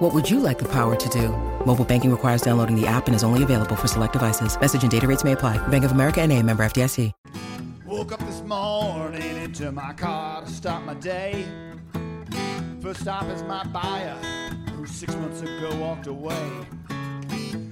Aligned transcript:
What 0.00 0.14
would 0.14 0.30
you 0.30 0.40
like 0.40 0.58
the 0.58 0.64
power 0.64 0.96
to 0.96 1.08
do? 1.10 1.28
Mobile 1.66 1.84
banking 1.84 2.10
requires 2.10 2.40
downloading 2.40 2.74
the 2.74 2.86
app 2.86 3.06
and 3.06 3.14
is 3.14 3.22
only 3.22 3.42
available 3.42 3.76
for 3.76 3.86
select 3.86 4.14
devices. 4.14 4.58
Message 4.58 4.80
and 4.80 4.90
data 4.90 5.06
rates 5.06 5.24
may 5.24 5.32
apply. 5.32 5.58
Bank 5.68 5.84
of 5.84 5.92
America 5.92 6.22
and 6.22 6.32
a 6.32 6.42
member 6.42 6.64
FDIC. 6.64 7.12
Woke 7.84 8.12
up 8.12 8.20
this 8.20 8.40
morning 8.40 9.36
into 9.36 9.70
my 9.70 9.92
car 9.92 10.40
to 10.42 10.50
start 10.50 10.86
my 10.86 10.94
day. 10.94 11.44
First 12.80 13.00
stop 13.00 13.28
is 13.28 13.42
my 13.42 13.62
buyer, 13.64 14.16
who 14.74 14.86
six 14.86 15.14
months 15.16 15.42
ago 15.42 15.76
walked 15.78 16.06
away. 16.06 16.50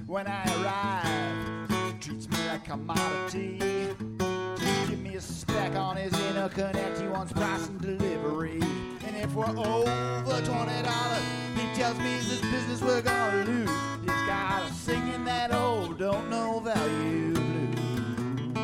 When 0.05 0.27
I 0.27 0.43
arrive, 0.61 1.93
he 1.93 1.99
treats 1.99 2.29
me 2.29 2.37
like 2.47 2.67
a 2.67 2.71
commodity. 2.71 3.57
Give 4.87 4.99
me 4.99 5.15
a 5.15 5.21
spec 5.21 5.75
on 5.75 5.97
his 5.97 6.13
interconnect, 6.13 7.01
he 7.01 7.07
wants 7.07 7.33
price 7.33 7.67
and 7.69 7.81
delivery. 7.81 8.59
And 9.07 9.15
if 9.15 9.33
we're 9.33 9.47
over 9.47 10.41
twenty 10.45 10.83
dollars, 10.83 11.23
he 11.47 11.48
tells 11.79 11.97
me 11.99 12.17
this 12.17 12.41
business 12.41 12.81
we're 12.81 13.01
gonna 13.01 13.45
lose. 13.45 13.69
Singing 14.73 15.23
that 15.23 15.53
old 15.53 15.97
don't 15.97 16.29
know 16.29 16.59
value 16.59 17.33
blues. 17.33 18.55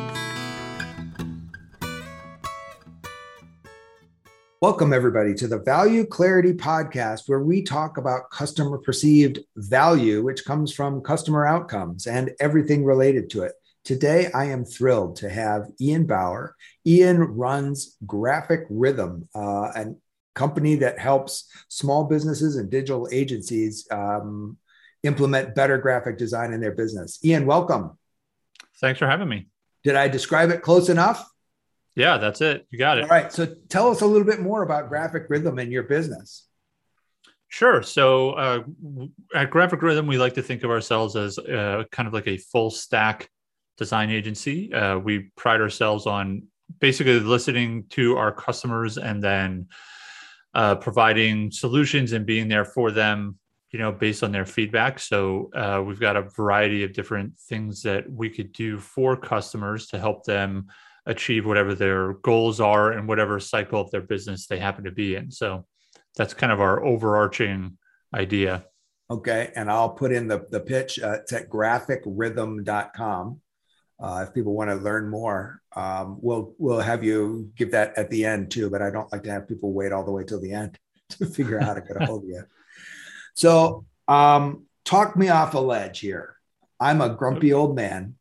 Welcome, 4.60 4.92
everybody, 4.92 5.32
to 5.32 5.48
the 5.48 5.60
Value 5.60 6.04
Clarity 6.04 6.52
Podcast, 6.52 7.22
where 7.26 7.40
we 7.40 7.62
talk 7.62 7.96
about 7.96 8.28
customer 8.30 8.76
perceived 8.76 9.38
value, 9.56 10.22
which 10.22 10.44
comes 10.44 10.74
from 10.74 11.00
customer 11.00 11.46
outcomes 11.46 12.06
and 12.06 12.32
everything 12.38 12.84
related 12.84 13.30
to 13.30 13.44
it. 13.44 13.52
Today, 13.82 14.30
I 14.34 14.46
am 14.46 14.66
thrilled 14.66 15.16
to 15.16 15.30
have 15.30 15.68
Ian 15.80 16.04
Bauer. 16.04 16.54
Ian 16.84 17.20
runs 17.20 17.96
Graphic 18.04 18.66
Rhythm, 18.68 19.26
uh, 19.34 19.72
a 19.74 19.94
company 20.36 20.76
that 20.76 21.00
helps 21.00 21.50
small 21.68 22.04
businesses 22.04 22.54
and 22.56 22.70
digital 22.70 23.08
agencies 23.10 23.88
um, 23.90 24.56
implement 25.02 25.56
better 25.56 25.78
graphic 25.78 26.16
design 26.18 26.52
in 26.52 26.60
their 26.60 26.74
business. 26.74 27.18
Ian, 27.24 27.46
welcome. 27.46 27.98
Thanks 28.80 29.00
for 29.00 29.08
having 29.08 29.28
me. 29.28 29.48
Did 29.82 29.96
I 29.96 30.06
describe 30.06 30.50
it 30.50 30.62
close 30.62 30.88
enough? 30.88 31.28
Yeah, 31.96 32.18
that's 32.18 32.40
it. 32.40 32.66
You 32.70 32.78
got 32.78 32.98
it. 32.98 33.04
All 33.04 33.08
right. 33.08 33.32
So 33.32 33.46
tell 33.68 33.90
us 33.90 34.02
a 34.02 34.06
little 34.06 34.26
bit 34.26 34.40
more 34.40 34.62
about 34.62 34.88
Graphic 34.88 35.24
Rhythm 35.28 35.58
and 35.58 35.72
your 35.72 35.84
business. 35.84 36.46
Sure. 37.48 37.82
So 37.82 38.30
uh, 38.32 38.62
at 39.34 39.50
Graphic 39.50 39.80
Rhythm, 39.80 40.06
we 40.06 40.18
like 40.18 40.34
to 40.34 40.42
think 40.42 40.62
of 40.62 40.70
ourselves 40.70 41.16
as 41.16 41.38
uh, 41.38 41.84
kind 41.90 42.06
of 42.06 42.12
like 42.12 42.26
a 42.28 42.36
full 42.36 42.70
stack 42.70 43.30
design 43.78 44.10
agency. 44.10 44.72
Uh, 44.74 44.98
we 44.98 45.30
pride 45.36 45.60
ourselves 45.60 46.06
on 46.06 46.42
basically 46.80 47.20
listening 47.20 47.84
to 47.90 48.16
our 48.16 48.32
customers 48.32 48.98
and 48.98 49.22
then 49.22 49.68
uh, 50.56 50.74
providing 50.74 51.50
solutions 51.50 52.12
and 52.12 52.26
being 52.26 52.48
there 52.48 52.64
for 52.64 52.90
them 52.90 53.38
you 53.70 53.78
know 53.78 53.92
based 53.92 54.22
on 54.22 54.32
their 54.32 54.46
feedback 54.46 54.98
so 54.98 55.50
uh, 55.54 55.82
we've 55.84 56.00
got 56.00 56.16
a 56.16 56.22
variety 56.22 56.82
of 56.82 56.92
different 56.92 57.38
things 57.48 57.82
that 57.82 58.10
we 58.10 58.28
could 58.28 58.52
do 58.52 58.78
for 58.78 59.16
customers 59.16 59.86
to 59.86 59.98
help 59.98 60.24
them 60.24 60.66
achieve 61.06 61.46
whatever 61.46 61.74
their 61.74 62.14
goals 62.14 62.60
are 62.60 62.92
and 62.92 63.08
whatever 63.08 63.38
cycle 63.38 63.80
of 63.80 63.90
their 63.90 64.02
business 64.02 64.46
they 64.46 64.58
happen 64.58 64.84
to 64.84 64.90
be 64.90 65.14
in. 65.14 65.30
So 65.30 65.64
that's 66.16 66.34
kind 66.34 66.52
of 66.52 66.60
our 66.60 66.84
overarching 66.84 67.78
idea. 68.14 68.66
Okay. 69.08 69.52
And 69.54 69.70
I'll 69.70 69.90
put 69.90 70.12
in 70.12 70.26
the, 70.26 70.46
the 70.50 70.60
pitch. 70.60 70.98
Uh, 70.98 71.18
it's 71.20 71.32
at 71.32 71.48
graphicrhythm.com. 71.48 73.40
Uh, 73.98 74.24
if 74.26 74.34
people 74.34 74.54
want 74.54 74.70
to 74.70 74.76
learn 74.76 75.08
more, 75.08 75.62
um, 75.76 76.18
we'll 76.20 76.54
we'll 76.58 76.80
have 76.80 77.04
you 77.04 77.50
give 77.56 77.70
that 77.72 77.96
at 77.96 78.10
the 78.10 78.24
end 78.24 78.50
too. 78.50 78.70
But 78.70 78.82
I 78.82 78.90
don't 78.90 79.10
like 79.12 79.22
to 79.24 79.30
have 79.30 79.48
people 79.48 79.72
wait 79.72 79.92
all 79.92 80.04
the 80.04 80.10
way 80.10 80.24
till 80.24 80.40
the 80.40 80.52
end 80.52 80.78
to 81.10 81.26
figure 81.26 81.60
out 81.60 81.66
how 81.66 81.74
to 81.74 81.80
get 81.80 82.00
a 82.00 82.06
hold 82.06 82.24
of 82.24 82.28
you. 82.28 82.42
So 83.34 83.84
um, 84.08 84.64
talk 84.84 85.16
me 85.16 85.28
off 85.28 85.54
a 85.54 85.58
ledge 85.58 86.00
here. 86.00 86.36
I'm 86.80 87.00
a 87.00 87.10
grumpy 87.10 87.52
old 87.52 87.76
man 87.76 88.16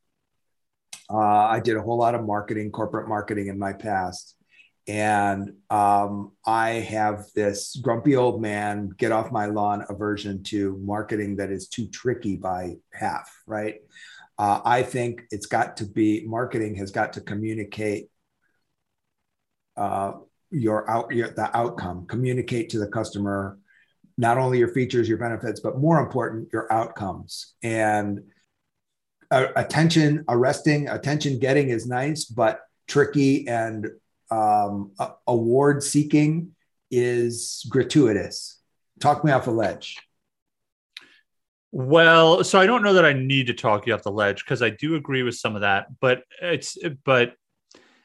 uh, 1.09 1.17
I 1.17 1.59
did 1.59 1.77
a 1.77 1.81
whole 1.81 1.97
lot 1.97 2.15
of 2.15 2.25
marketing, 2.25 2.71
corporate 2.71 3.07
marketing 3.07 3.47
in 3.47 3.59
my 3.59 3.73
past. 3.73 4.35
And 4.87 5.53
um, 5.71 6.33
I 6.45 6.69
have 6.69 7.25
this 7.35 7.75
grumpy 7.75 8.15
old 8.15 8.39
man 8.41 8.89
get 8.97 9.11
off 9.11 9.31
my 9.31 9.47
lawn 9.47 9.83
aversion 9.89 10.43
to 10.43 10.77
marketing 10.83 11.37
that 11.37 11.51
is 11.51 11.67
too 11.67 11.87
tricky 11.87 12.35
by 12.35 12.75
half, 12.93 13.31
right? 13.47 13.77
Uh, 14.37 14.59
I 14.65 14.83
think 14.83 15.23
it's 15.31 15.45
got 15.45 15.77
to 15.77 15.85
be 15.85 16.25
marketing 16.25 16.75
has 16.75 16.91
got 16.91 17.13
to 17.13 17.21
communicate 17.21 18.09
uh, 19.77 20.13
your 20.51 20.89
out 20.89 21.11
your, 21.11 21.29
the 21.29 21.55
outcome, 21.55 22.05
communicate 22.05 22.69
to 22.69 22.79
the 22.79 22.87
customer 22.87 23.57
not 24.17 24.37
only 24.37 24.57
your 24.59 24.69
features, 24.69 25.09
your 25.09 25.17
benefits, 25.17 25.59
but 25.59 25.77
more 25.77 25.99
important, 25.99 26.47
your 26.53 26.71
outcomes. 26.71 27.53
And 27.63 28.21
uh, 29.31 29.47
attention 29.55 30.23
arresting, 30.29 30.87
attention 30.87 31.39
getting 31.39 31.69
is 31.69 31.85
nice, 31.85 32.25
but 32.25 32.61
tricky 32.87 33.47
and 33.47 33.87
um, 34.31 34.91
award 35.27 35.83
seeking 35.83 36.51
is 36.91 37.65
gratuitous. 37.69 38.59
Talk 38.99 39.23
me 39.23 39.31
off 39.31 39.47
a 39.47 39.51
ledge. 39.51 39.97
Well, 41.77 42.45
so 42.45 42.57
I 42.57 42.67
don't 42.67 42.83
know 42.83 42.93
that 42.93 43.03
I 43.03 43.11
need 43.11 43.47
to 43.47 43.53
talk 43.53 43.85
you 43.85 43.93
off 43.93 44.01
the 44.01 44.09
ledge 44.09 44.45
because 44.45 44.61
I 44.61 44.69
do 44.69 44.95
agree 44.95 45.23
with 45.23 45.35
some 45.35 45.55
of 45.55 45.61
that, 45.61 45.87
but 45.99 46.23
it's 46.41 46.77
but 47.03 47.33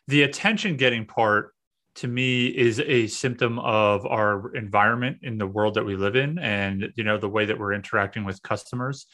the 0.08 0.24
attention 0.24 0.76
getting 0.76 1.06
part 1.06 1.54
to 1.94 2.08
me 2.08 2.46
is 2.46 2.80
a 2.80 3.06
symptom 3.06 3.60
of 3.60 4.04
our 4.06 4.52
environment 4.56 5.18
in 5.22 5.38
the 5.38 5.46
world 5.46 5.74
that 5.74 5.84
we 5.84 5.94
live 5.94 6.16
in 6.16 6.40
and 6.40 6.92
you 6.96 7.04
know 7.04 7.16
the 7.16 7.28
way 7.28 7.44
that 7.44 7.60
we're 7.60 7.72
interacting 7.72 8.24
with 8.24 8.42
customers. 8.42 9.06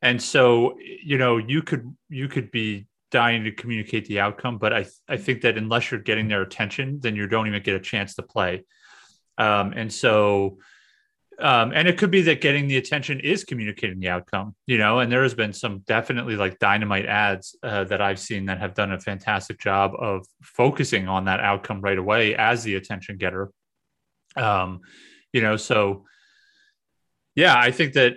And 0.00 0.22
so 0.22 0.76
you 1.02 1.18
know 1.18 1.38
you 1.38 1.60
could 1.60 1.92
you 2.08 2.28
could 2.28 2.52
be 2.52 2.86
dying 3.10 3.42
to 3.42 3.50
communicate 3.50 4.06
the 4.06 4.20
outcome 4.20 4.58
but 4.58 4.72
i 4.72 4.86
i 5.08 5.16
think 5.16 5.40
that 5.42 5.58
unless 5.58 5.90
you're 5.90 6.00
getting 6.00 6.26
their 6.26 6.42
attention 6.42 6.98
then 7.00 7.14
you 7.14 7.28
don't 7.28 7.46
even 7.46 7.62
get 7.64 7.74
a 7.74 7.80
chance 7.80 8.14
to 8.14 8.22
play. 8.22 8.64
Um, 9.38 9.72
and 9.72 9.92
so 9.92 10.58
um, 11.40 11.72
and 11.74 11.88
it 11.88 11.98
could 11.98 12.10
be 12.10 12.22
that 12.22 12.40
getting 12.40 12.68
the 12.68 12.76
attention 12.76 13.20
is 13.20 13.44
communicating 13.44 14.00
the 14.00 14.08
outcome 14.08 14.54
you 14.66 14.78
know 14.78 15.00
and 15.00 15.10
there 15.10 15.22
has 15.22 15.34
been 15.34 15.52
some 15.52 15.78
definitely 15.86 16.36
like 16.36 16.58
dynamite 16.58 17.06
ads 17.06 17.56
uh, 17.62 17.84
that 17.84 18.00
i've 18.00 18.18
seen 18.18 18.46
that 18.46 18.58
have 18.58 18.74
done 18.74 18.92
a 18.92 19.00
fantastic 19.00 19.58
job 19.58 19.92
of 19.98 20.26
focusing 20.42 21.08
on 21.08 21.24
that 21.24 21.40
outcome 21.40 21.80
right 21.80 21.98
away 21.98 22.34
as 22.36 22.62
the 22.64 22.74
attention 22.74 23.16
getter. 23.16 23.50
Um, 24.36 24.80
you 25.32 25.40
know 25.40 25.56
so 25.56 26.04
yeah 27.34 27.56
i 27.58 27.70
think 27.70 27.94
that 27.94 28.16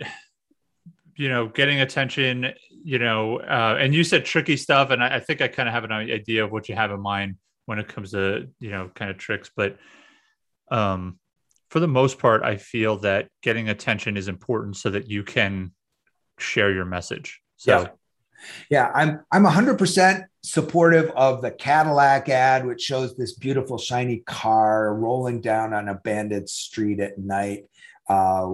you 1.18 1.30
know, 1.30 1.48
getting 1.48 1.82
attention, 1.82 2.54
you 2.70 3.00
know, 3.00 3.40
uh, 3.40 3.78
and 3.80 3.94
you 3.94 4.04
said 4.04 4.24
tricky 4.24 4.56
stuff, 4.56 4.92
and 4.92 5.04
I, 5.04 5.16
I 5.16 5.20
think 5.20 5.42
I 5.42 5.48
kind 5.48 5.68
of 5.68 5.74
have 5.74 5.84
an 5.84 5.92
idea 5.92 6.46
of 6.46 6.52
what 6.52 6.70
you 6.70 6.76
have 6.76 6.92
in 6.92 7.02
mind 7.02 7.36
when 7.66 7.80
it 7.80 7.88
comes 7.88 8.12
to 8.12 8.48
you 8.60 8.70
know 8.70 8.90
kind 8.94 9.12
of 9.12 9.18
tricks, 9.18 9.50
but 9.54 9.78
um, 10.70 11.20
for 11.70 11.80
the 11.80 11.88
most 11.88 12.20
part, 12.20 12.44
I 12.44 12.58
feel 12.58 12.98
that 13.00 13.28
getting 13.42 13.70
attention 13.70 14.18
is 14.18 14.28
important 14.28 14.78
so 14.78 14.90
that 14.90 15.10
you 15.10 15.24
can 15.24 15.72
share 16.38 16.72
your 16.72 16.86
message. 16.86 17.42
So. 17.58 17.82
Yeah. 17.82 17.88
Yeah, 18.70 18.92
I'm 18.94 19.22
I'm 19.32 19.46
100% 19.46 20.26
supportive 20.44 21.10
of 21.16 21.42
the 21.42 21.50
Cadillac 21.50 22.30
ad, 22.30 22.68
which 22.68 22.82
shows 22.82 23.18
this 23.18 23.34
beautiful 23.34 23.80
shiny 23.80 24.18
car 24.28 24.94
rolling 24.94 25.42
down 25.42 25.74
on 25.74 25.90
a 25.90 25.96
bandit 25.96 26.48
street 26.48 27.00
at 27.00 27.18
night, 27.18 27.66
uh, 28.08 28.54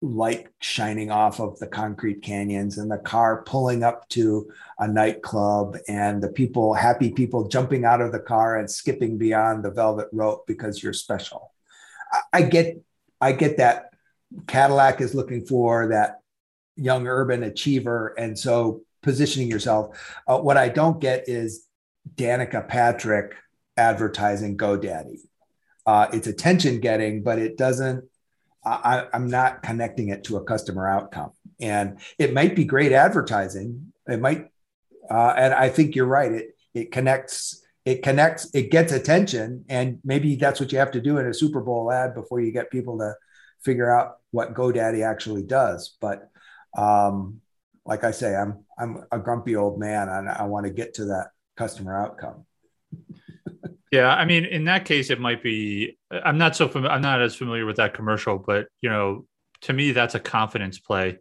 light 0.00 0.48
shining 0.60 1.10
off 1.10 1.40
of 1.40 1.58
the 1.58 1.66
concrete 1.66 2.22
canyons 2.22 2.78
and 2.78 2.90
the 2.90 2.98
car 2.98 3.42
pulling 3.42 3.82
up 3.82 4.08
to 4.08 4.50
a 4.78 4.88
nightclub 4.88 5.76
and 5.88 6.22
the 6.22 6.28
people 6.28 6.74
happy 6.74 7.10
people 7.10 7.48
jumping 7.48 7.84
out 7.84 8.00
of 8.00 8.12
the 8.12 8.20
car 8.20 8.56
and 8.56 8.70
skipping 8.70 9.16
beyond 9.16 9.64
the 9.64 9.70
velvet 9.70 10.08
rope 10.12 10.46
because 10.46 10.82
you're 10.82 10.92
special 10.92 11.52
i 12.32 12.42
get 12.42 12.80
i 13.20 13.32
get 13.32 13.56
that 13.56 13.90
cadillac 14.46 15.00
is 15.00 15.14
looking 15.14 15.44
for 15.44 15.88
that 15.88 16.20
young 16.76 17.06
urban 17.06 17.42
achiever 17.42 18.14
and 18.18 18.38
so 18.38 18.82
positioning 19.02 19.50
yourself 19.50 20.14
uh, 20.28 20.38
what 20.38 20.56
i 20.56 20.68
don't 20.68 21.00
get 21.00 21.28
is 21.28 21.66
danica 22.14 22.66
patrick 22.66 23.34
advertising 23.76 24.56
godaddy 24.56 25.18
uh, 25.86 26.08
it's 26.12 26.26
attention 26.26 26.80
getting 26.80 27.22
but 27.22 27.38
it 27.38 27.56
doesn't 27.56 28.04
I, 28.66 29.06
am 29.12 29.28
not 29.30 29.62
connecting 29.62 30.08
it 30.08 30.24
to 30.24 30.38
a 30.38 30.44
customer 30.44 30.88
outcome. 30.88 31.30
And 31.60 32.00
it 32.18 32.34
might 32.34 32.56
be 32.56 32.64
great 32.64 32.90
advertising. 32.90 33.92
It 34.08 34.20
might, 34.20 34.48
uh, 35.08 35.34
and 35.36 35.54
I 35.54 35.68
think 35.68 35.94
you're 35.94 36.04
right. 36.04 36.32
It 36.32 36.56
it 36.74 36.92
connects 36.92 37.62
it 37.86 38.02
connects 38.02 38.50
it 38.52 38.70
gets 38.70 38.92
attention 38.92 39.64
and 39.70 40.00
maybe 40.04 40.36
that's 40.36 40.60
what 40.60 40.72
you 40.72 40.78
have 40.78 40.90
to 40.90 41.00
do 41.00 41.16
in 41.16 41.26
a 41.26 41.32
super 41.32 41.62
bowl 41.62 41.90
ad 41.90 42.14
before 42.14 42.40
you 42.40 42.52
get 42.52 42.70
people 42.70 42.98
to 42.98 43.14
figure 43.64 43.90
out 43.90 44.16
what 44.32 44.52
godaddy 44.52 45.02
actually 45.02 45.42
does. 45.42 45.96
But 46.00 46.28
um, 46.76 47.40
like 47.86 48.04
i 48.04 48.10
say 48.10 48.34
i'm 48.34 48.64
i'm 48.78 49.04
a 49.12 49.18
grumpy 49.18 49.56
old 49.56 49.78
man 49.78 50.08
and 50.08 50.28
i 50.28 50.42
want 50.44 50.66
to 50.66 50.72
get 50.72 50.94
to 50.94 51.06
that 51.06 51.28
customer 51.56 51.96
outcome. 51.96 52.44
Yeah 53.92 54.12
i 54.12 54.24
mean 54.24 54.44
in 54.44 54.64
that 54.64 54.84
case 54.84 55.10
it 55.10 55.20
might 55.20 55.44
be 55.44 55.96
i'm 56.10 56.38
not 56.38 56.56
so 56.56 56.68
fam- 56.68 56.86
i'm 56.86 57.00
not 57.00 57.22
as 57.22 57.36
familiar 57.36 57.64
with 57.64 57.76
that 57.76 57.94
commercial 57.94 58.36
but 58.36 58.66
you 58.82 58.90
know 58.90 59.26
to 59.62 59.72
me 59.72 59.92
that's 59.92 60.16
a 60.16 60.20
confidence 60.20 60.80
play. 60.80 61.18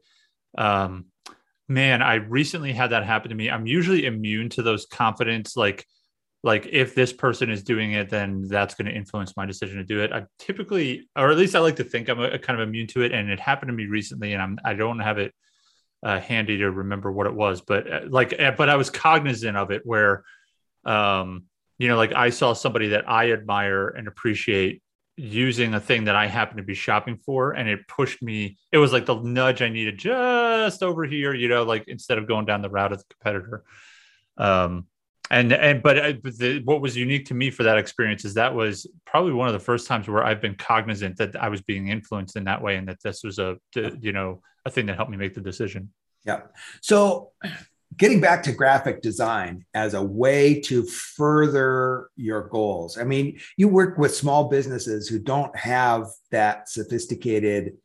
Um, 0.57 1.05
man 1.69 2.01
i 2.01 2.15
recently 2.15 2.73
had 2.73 2.89
that 2.89 3.05
happen 3.05 3.29
to 3.29 3.35
me. 3.35 3.51
I'm 3.51 3.67
usually 3.67 4.07
immune 4.07 4.49
to 4.49 4.63
those 4.63 4.87
confidence 4.87 5.55
like 5.55 5.85
like 6.45 6.67
if 6.71 6.93
this 6.93 7.11
person 7.11 7.49
is 7.49 7.63
doing 7.63 7.93
it 7.93 8.07
then 8.09 8.47
that's 8.47 8.75
going 8.75 8.85
to 8.85 8.93
influence 8.93 9.35
my 9.35 9.47
decision 9.47 9.77
to 9.77 9.83
do 9.83 10.01
it. 10.01 10.13
I 10.13 10.25
typically 10.37 11.09
or 11.15 11.31
at 11.31 11.37
least 11.37 11.55
i 11.55 11.59
like 11.59 11.77
to 11.77 11.83
think 11.83 12.07
i'm 12.07 12.19
a, 12.19 12.29
a 12.29 12.39
kind 12.39 12.61
of 12.61 12.67
immune 12.67 12.87
to 12.87 13.01
it 13.01 13.11
and 13.11 13.29
it 13.29 13.39
happened 13.39 13.69
to 13.69 13.73
me 13.73 13.87
recently 13.87 14.33
and 14.33 14.41
i'm 14.41 14.59
i 14.63 14.73
don't 14.73 14.99
have 14.99 15.17
it 15.17 15.33
uh, 16.03 16.19
handy 16.19 16.57
to 16.57 16.69
remember 16.69 17.11
what 17.11 17.25
it 17.25 17.33
was 17.33 17.61
but 17.61 17.91
uh, 17.91 18.01
like 18.07 18.39
uh, 18.39 18.51
but 18.51 18.69
i 18.69 18.75
was 18.75 18.91
cognizant 18.91 19.57
of 19.57 19.71
it 19.71 19.81
where 19.85 20.23
um 20.85 21.45
you 21.79 21.87
know 21.87 21.97
like 21.97 22.13
i 22.13 22.29
saw 22.29 22.53
somebody 22.53 22.89
that 22.89 23.09
i 23.09 23.31
admire 23.31 23.87
and 23.87 24.07
appreciate 24.07 24.83
using 25.17 25.73
a 25.73 25.79
thing 25.79 26.03
that 26.03 26.15
i 26.15 26.27
happen 26.27 26.57
to 26.57 26.63
be 26.63 26.75
shopping 26.75 27.17
for 27.25 27.53
and 27.53 27.67
it 27.67 27.87
pushed 27.87 28.21
me 28.21 28.55
it 28.71 28.77
was 28.77 28.93
like 28.93 29.07
the 29.07 29.15
nudge 29.15 29.63
i 29.63 29.69
needed 29.69 29.97
just 29.97 30.83
over 30.83 31.05
here 31.05 31.33
you 31.33 31.47
know 31.47 31.63
like 31.63 31.85
instead 31.87 32.19
of 32.19 32.27
going 32.27 32.45
down 32.45 32.61
the 32.61 32.69
route 32.69 32.91
of 32.91 32.99
the 32.99 33.05
competitor. 33.15 33.63
Um 34.37 34.85
and 35.31 35.51
and 35.51 35.81
but 35.81 35.97
uh, 35.97 36.13
the, 36.23 36.61
what 36.65 36.81
was 36.81 36.95
unique 36.95 37.25
to 37.25 37.33
me 37.33 37.49
for 37.49 37.63
that 37.63 37.77
experience 37.77 38.25
is 38.25 38.33
that 38.35 38.53
was 38.53 38.87
probably 39.05 39.33
one 39.33 39.47
of 39.47 39.53
the 39.53 39.59
first 39.59 39.87
times 39.87 40.07
where 40.07 40.23
I've 40.23 40.41
been 40.41 40.55
cognizant 40.55 41.17
that 41.17 41.35
I 41.35 41.49
was 41.49 41.61
being 41.61 41.87
influenced 41.87 42.35
in 42.35 42.43
that 42.45 42.61
way, 42.61 42.75
and 42.75 42.87
that 42.87 43.01
this 43.03 43.23
was 43.23 43.39
a 43.39 43.57
you 43.75 44.11
know 44.11 44.41
a 44.65 44.69
thing 44.69 44.85
that 44.87 44.95
helped 44.95 45.11
me 45.11 45.17
make 45.17 45.33
the 45.33 45.41
decision. 45.41 45.91
Yeah. 46.25 46.41
So, 46.81 47.31
getting 47.97 48.19
back 48.19 48.43
to 48.43 48.51
graphic 48.51 49.01
design 49.01 49.65
as 49.73 49.93
a 49.93 50.01
way 50.01 50.59
to 50.61 50.83
further 50.83 52.09
your 52.15 52.47
goals. 52.49 52.97
I 52.97 53.03
mean, 53.03 53.39
you 53.57 53.67
work 53.67 53.97
with 53.97 54.15
small 54.15 54.49
businesses 54.49 55.07
who 55.07 55.19
don't 55.19 55.55
have 55.55 56.07
that 56.31 56.67
sophisticated 56.67 57.77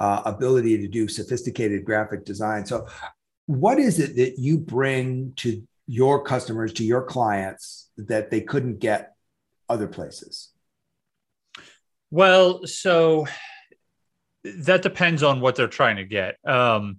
uh, 0.00 0.22
ability 0.24 0.78
to 0.78 0.88
do 0.88 1.08
sophisticated 1.08 1.84
graphic 1.84 2.24
design. 2.24 2.66
So, 2.66 2.86
what 3.46 3.78
is 3.78 3.98
it 3.98 4.16
that 4.16 4.38
you 4.38 4.58
bring 4.58 5.32
to 5.36 5.62
your 5.88 6.22
customers 6.22 6.74
to 6.74 6.84
your 6.84 7.02
clients 7.02 7.90
that 7.96 8.30
they 8.30 8.42
couldn't 8.42 8.78
get 8.78 9.14
other 9.68 9.88
places? 9.88 10.50
Well, 12.10 12.66
so 12.66 13.26
that 14.44 14.82
depends 14.82 15.22
on 15.22 15.40
what 15.40 15.56
they're 15.56 15.66
trying 15.66 15.96
to 15.96 16.04
get. 16.04 16.36
Um, 16.46 16.98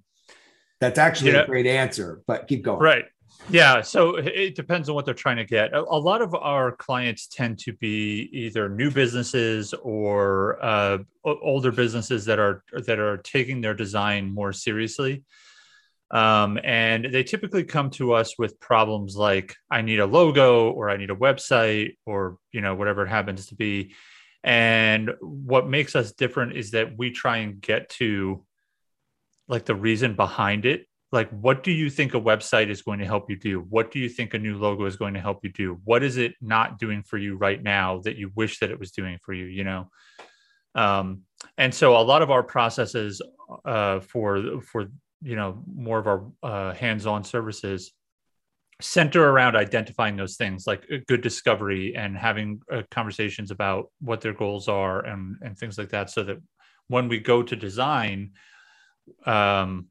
That's 0.82 1.00
actually 1.00 1.32
you 1.32 1.38
know, 1.38 1.44
a 1.44 1.48
great 1.48 1.68
answer, 1.68 2.22
but 2.28 2.48
keep 2.48 2.64
going. 2.64 2.80
Right. 2.80 3.06
Yeah. 3.50 3.82
So 3.82 4.16
it 4.18 4.56
depends 4.56 4.90
on 4.90 4.96
what 4.96 5.06
they're 5.06 5.14
trying 5.14 5.38
to 5.38 5.46
get. 5.46 5.72
A, 5.74 5.82
a 5.82 6.00
lot 6.00 6.22
of 6.22 6.34
our 6.34 6.72
clients 6.72 7.28
tend 7.28 7.60
to 7.60 7.74
be 7.74 8.30
either 8.34 8.70
new 8.70 8.90
businesses 8.92 9.74
or 9.74 10.64
uh, 10.64 10.98
older 11.24 11.72
businesses 11.72 12.26
that 12.26 12.40
are 12.40 12.64
that 12.74 13.00
are 13.00 13.18
taking 13.18 13.62
their 13.62 13.76
design 13.76 14.34
more 14.34 14.52
seriously. 14.52 15.24
Um, 16.12 16.60
and 16.64 17.06
they 17.06 17.24
typically 17.24 17.64
come 17.64 17.92
to 17.92 18.14
us 18.14 18.38
with 18.38 18.60
problems 18.60 19.16
like 19.16 19.56
I 19.70 19.82
need 19.82 20.00
a 20.00 20.06
logo 20.06 20.72
or 20.72 20.90
I 20.90 20.98
need 20.98 21.12
a 21.12 21.16
website 21.16 21.98
or 22.06 22.38
you 22.52 22.62
know 22.62 22.74
whatever 22.76 23.06
it 23.06 23.10
happens 23.10 23.48
to 23.48 23.56
be. 23.56 23.94
And 24.44 25.12
what 25.22 25.68
makes 25.68 25.96
us 25.96 26.14
different 26.14 26.56
is 26.56 26.72
that 26.72 26.98
we 26.98 27.12
try 27.12 27.38
and 27.38 27.62
get 27.62 27.90
to 27.92 28.46
like 29.48 29.66
the 29.66 29.76
reason 29.76 30.16
behind 30.16 30.66
it. 30.66 30.86
Like, 31.12 31.30
what 31.32 31.64
do 31.64 31.72
you 31.72 31.90
think 31.90 32.14
a 32.14 32.22
website 32.22 32.70
is 32.70 32.84
going 32.84 33.00
to 33.00 33.06
help 33.06 33.32
you 33.32 33.36
do? 33.36 33.62
What 33.62 33.90
do 33.92 33.98
you 33.98 34.08
think 34.08 34.34
a 34.34 34.40
new 34.40 34.58
logo 34.60 34.86
is 34.86 34.96
going 34.96 35.16
to 35.16 35.20
help 35.20 35.40
you 35.44 35.52
do? 35.52 35.80
What 35.84 36.04
is 36.04 36.18
it 36.18 36.36
not 36.40 36.78
doing 36.78 37.02
for 37.02 37.18
you 37.18 37.36
right 37.36 37.62
now 37.62 38.00
that 38.04 38.16
you 38.16 38.32
wish 38.36 38.60
that 38.60 38.70
it 38.70 38.80
was 38.80 38.92
doing 38.92 39.18
for 39.24 39.34
you? 39.34 39.46
You 39.46 39.64
know, 39.64 39.90
um, 40.76 41.24
and 41.58 41.74
so 41.74 41.98
a 41.98 42.04
lot 42.04 42.22
of 42.22 42.30
our 42.30 42.44
processes 42.44 43.22
uh, 43.66 44.02
for 44.02 44.62
for 44.62 44.86
you 45.22 45.36
know 45.36 45.62
more 45.74 46.00
of 46.00 46.08
our 46.08 46.26
uh, 46.44 46.74
hands-on 46.74 47.24
services 47.24 47.92
center 48.82 49.30
around 49.30 49.58
identifying 49.58 50.16
those 50.16 50.38
things 50.38 50.66
like 50.66 50.90
good 51.08 51.22
discovery 51.22 51.96
and 51.96 52.18
having 52.18 52.62
uh, 52.72 52.82
conversations 52.92 53.52
about 53.52 53.92
what 54.00 54.22
their 54.22 54.34
goals 54.34 54.68
are 54.68 55.06
and 55.06 55.36
and 55.42 55.58
things 55.58 55.78
like 55.78 55.90
that 55.90 56.10
so 56.10 56.24
that 56.24 56.38
when 56.88 57.08
we 57.10 57.20
go 57.20 57.44
to 57.44 57.56
design 57.56 58.32
um, 59.26 59.88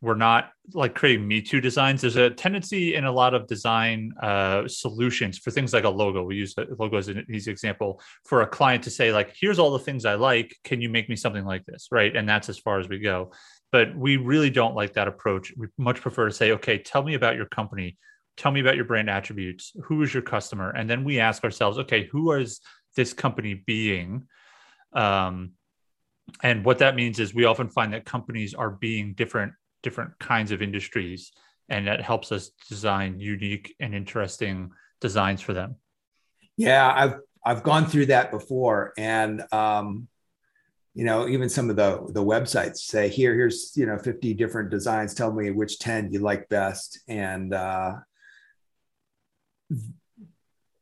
we're 0.00 0.14
not 0.14 0.52
like 0.74 0.94
creating 0.94 1.26
me 1.26 1.42
too 1.42 1.60
designs. 1.60 2.02
There's 2.02 2.16
a 2.16 2.30
tendency 2.30 2.94
in 2.94 3.04
a 3.04 3.10
lot 3.10 3.34
of 3.34 3.48
design 3.48 4.12
uh, 4.22 4.68
solutions 4.68 5.38
for 5.38 5.50
things 5.50 5.72
like 5.72 5.84
a 5.84 5.88
logo. 5.88 6.22
We 6.22 6.36
use 6.36 6.54
a 6.56 6.66
logo 6.78 6.98
as 6.98 7.08
an 7.08 7.26
easy 7.32 7.50
example 7.50 8.00
for 8.24 8.42
a 8.42 8.46
client 8.46 8.84
to 8.84 8.90
say 8.90 9.12
like 9.12 9.34
here's 9.38 9.58
all 9.58 9.72
the 9.72 9.78
things 9.80 10.04
i 10.04 10.14
like. 10.14 10.54
Can 10.62 10.80
you 10.80 10.88
make 10.88 11.08
me 11.08 11.16
something 11.16 11.44
like 11.44 11.64
this? 11.66 11.88
Right? 11.90 12.14
And 12.14 12.28
that's 12.28 12.48
as 12.48 12.58
far 12.58 12.78
as 12.78 12.88
we 12.88 13.00
go 13.00 13.32
but 13.70 13.94
we 13.96 14.16
really 14.16 14.50
don't 14.50 14.74
like 14.74 14.94
that 14.94 15.08
approach. 15.08 15.52
We 15.56 15.68
much 15.76 16.00
prefer 16.00 16.26
to 16.26 16.34
say, 16.34 16.52
okay, 16.52 16.78
tell 16.78 17.02
me 17.02 17.14
about 17.14 17.36
your 17.36 17.46
company. 17.46 17.98
Tell 18.36 18.52
me 18.52 18.60
about 18.60 18.76
your 18.76 18.84
brand 18.84 19.10
attributes. 19.10 19.72
Who 19.84 20.02
is 20.02 20.14
your 20.14 20.22
customer? 20.22 20.70
And 20.70 20.88
then 20.88 21.04
we 21.04 21.20
ask 21.20 21.44
ourselves, 21.44 21.78
okay, 21.78 22.04
who 22.04 22.32
is 22.32 22.60
this 22.96 23.12
company 23.12 23.54
being? 23.54 24.26
Um, 24.92 25.52
and 26.42 26.64
what 26.64 26.78
that 26.78 26.94
means 26.94 27.18
is 27.18 27.34
we 27.34 27.44
often 27.44 27.68
find 27.68 27.92
that 27.92 28.04
companies 28.04 28.54
are 28.54 28.70
being 28.70 29.14
different 29.14 29.52
different 29.82 30.18
kinds 30.18 30.50
of 30.50 30.60
industries 30.60 31.32
and 31.68 31.86
that 31.86 32.00
helps 32.00 32.32
us 32.32 32.50
design 32.68 33.20
unique 33.20 33.74
and 33.80 33.94
interesting 33.94 34.70
designs 35.00 35.40
for 35.40 35.52
them 35.52 35.76
yeah 36.56 36.92
i've 36.94 37.14
i've 37.44 37.62
gone 37.62 37.86
through 37.86 38.06
that 38.06 38.30
before 38.30 38.92
and 38.98 39.42
um, 39.52 40.08
you 40.94 41.04
know 41.04 41.28
even 41.28 41.48
some 41.48 41.70
of 41.70 41.76
the 41.76 42.06
the 42.10 42.24
websites 42.24 42.78
say 42.78 43.08
here 43.08 43.34
here's 43.34 43.72
you 43.76 43.86
know 43.86 43.98
50 43.98 44.34
different 44.34 44.70
designs. 44.70 45.14
Tell 45.14 45.32
me 45.32 45.50
which 45.50 45.78
10 45.78 46.12
you 46.12 46.20
like 46.20 46.48
best. 46.48 47.00
And 47.08 47.54
uh, 47.54 47.94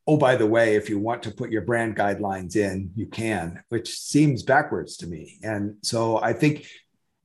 oh 0.07 0.17
by 0.17 0.37
the 0.37 0.47
way 0.47 0.77
if 0.77 0.89
you 0.89 0.99
want 0.99 1.23
to 1.25 1.31
put 1.31 1.51
your 1.51 1.63
brand 1.63 1.97
guidelines 1.97 2.55
in 2.55 2.93
you 2.95 3.07
can 3.07 3.63
which 3.69 3.99
seems 3.99 4.43
backwards 4.43 4.97
to 4.99 5.07
me. 5.07 5.39
And 5.43 5.77
so 5.83 6.23
i 6.23 6.33
think 6.33 6.67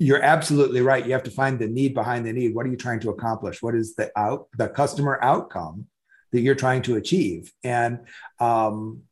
you're 0.01 0.23
absolutely 0.23 0.81
right. 0.81 1.05
You 1.05 1.11
have 1.11 1.21
to 1.23 1.31
find 1.31 1.59
the 1.59 1.67
need 1.67 1.93
behind 1.93 2.25
the 2.25 2.33
need. 2.33 2.55
What 2.55 2.65
are 2.65 2.69
you 2.69 2.75
trying 2.75 3.01
to 3.01 3.11
accomplish? 3.11 3.61
What 3.61 3.75
is 3.75 3.93
the 3.93 4.11
out 4.15 4.47
the 4.57 4.67
customer 4.67 5.19
outcome 5.21 5.85
that 6.31 6.41
you're 6.41 6.55
trying 6.55 6.81
to 6.83 6.95
achieve? 6.95 7.53
And 7.63 8.00
um, 8.39 9.03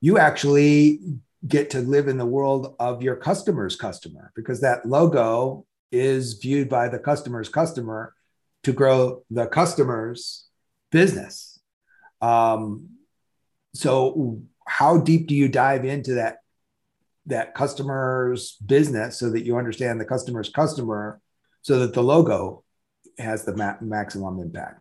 you 0.00 0.16
actually 0.16 1.00
get 1.46 1.70
to 1.70 1.80
live 1.80 2.08
in 2.08 2.18
the 2.18 2.26
world 2.26 2.74
of 2.78 3.02
your 3.02 3.16
customer's 3.16 3.76
customer 3.76 4.32
because 4.36 4.60
that 4.60 4.86
logo 4.86 5.66
is 5.90 6.34
viewed 6.34 6.68
by 6.68 6.88
the 6.88 6.98
customer's 6.98 7.48
customer 7.48 8.14
to 8.62 8.72
grow 8.72 9.24
the 9.30 9.46
customer's 9.46 10.46
business. 10.90 11.60
Um, 12.20 12.90
so, 13.74 14.40
how 14.66 14.98
deep 14.98 15.26
do 15.26 15.34
you 15.34 15.48
dive 15.48 15.84
into 15.84 16.14
that 16.14 16.38
that 17.26 17.54
customer's 17.54 18.56
business 18.64 19.18
so 19.18 19.30
that 19.30 19.44
you 19.44 19.56
understand 19.56 20.00
the 20.00 20.04
customer's 20.04 20.48
customer, 20.48 21.20
so 21.62 21.80
that 21.80 21.94
the 21.94 22.02
logo 22.02 22.64
has 23.18 23.44
the 23.44 23.56
ma- 23.56 23.76
maximum 23.80 24.38
impact? 24.40 24.80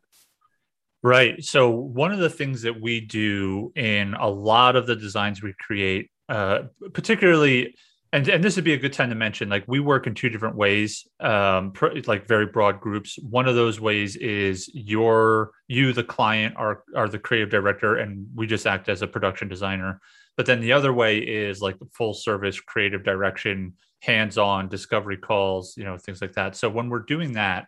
Right. 1.04 1.44
So, 1.44 1.72
one 1.72 2.12
of 2.12 2.20
the 2.20 2.30
things 2.30 2.62
that 2.62 2.80
we 2.80 3.02
do 3.02 3.72
in 3.76 4.14
a 4.14 4.30
lot 4.30 4.76
of 4.76 4.86
the 4.86 4.96
designs 4.96 5.42
we 5.42 5.54
create 5.60 6.12
uh, 6.32 6.64
particularly 6.94 7.76
and 8.14 8.28
and 8.28 8.44
this 8.44 8.56
would 8.56 8.66
be 8.66 8.74
a 8.74 8.78
good 8.78 8.94
time 8.94 9.10
to 9.10 9.16
mention 9.16 9.50
like 9.50 9.66
we 9.68 9.80
work 9.80 10.08
in 10.08 10.14
two 10.16 10.30
different 10.30 10.56
ways 10.56 11.08
um 11.20 11.72
pr- 11.72 12.00
like 12.08 12.26
very 12.26 12.46
broad 12.46 12.80
groups. 12.80 13.20
One 13.20 13.48
of 13.48 13.56
those 13.56 13.80
ways 13.80 14.16
is 14.16 14.70
your 14.74 15.52
you 15.68 15.92
the 15.94 16.04
client 16.04 16.56
are 16.58 16.84
are 16.96 17.10
the 17.10 17.20
creative 17.20 17.50
director 17.50 17.98
and 17.98 18.28
we 18.34 18.48
just 18.48 18.66
act 18.66 18.88
as 18.90 19.02
a 19.02 19.08
production 19.08 19.50
designer. 19.50 20.00
But 20.38 20.46
then 20.46 20.62
the 20.62 20.72
other 20.72 20.94
way 20.94 21.18
is 21.20 21.62
like 21.62 21.78
the 21.80 21.90
full 21.94 22.14
service 22.14 22.60
creative 22.60 23.04
direction 23.04 23.74
hands 24.02 24.38
on 24.38 24.70
discovery 24.70 25.18
calls 25.18 25.76
you 25.76 25.84
know 25.84 25.98
things 25.98 26.22
like 26.22 26.34
that. 26.34 26.56
So 26.56 26.70
when 26.70 26.90
we're 26.90 27.00
doing 27.00 27.34
that 27.34 27.68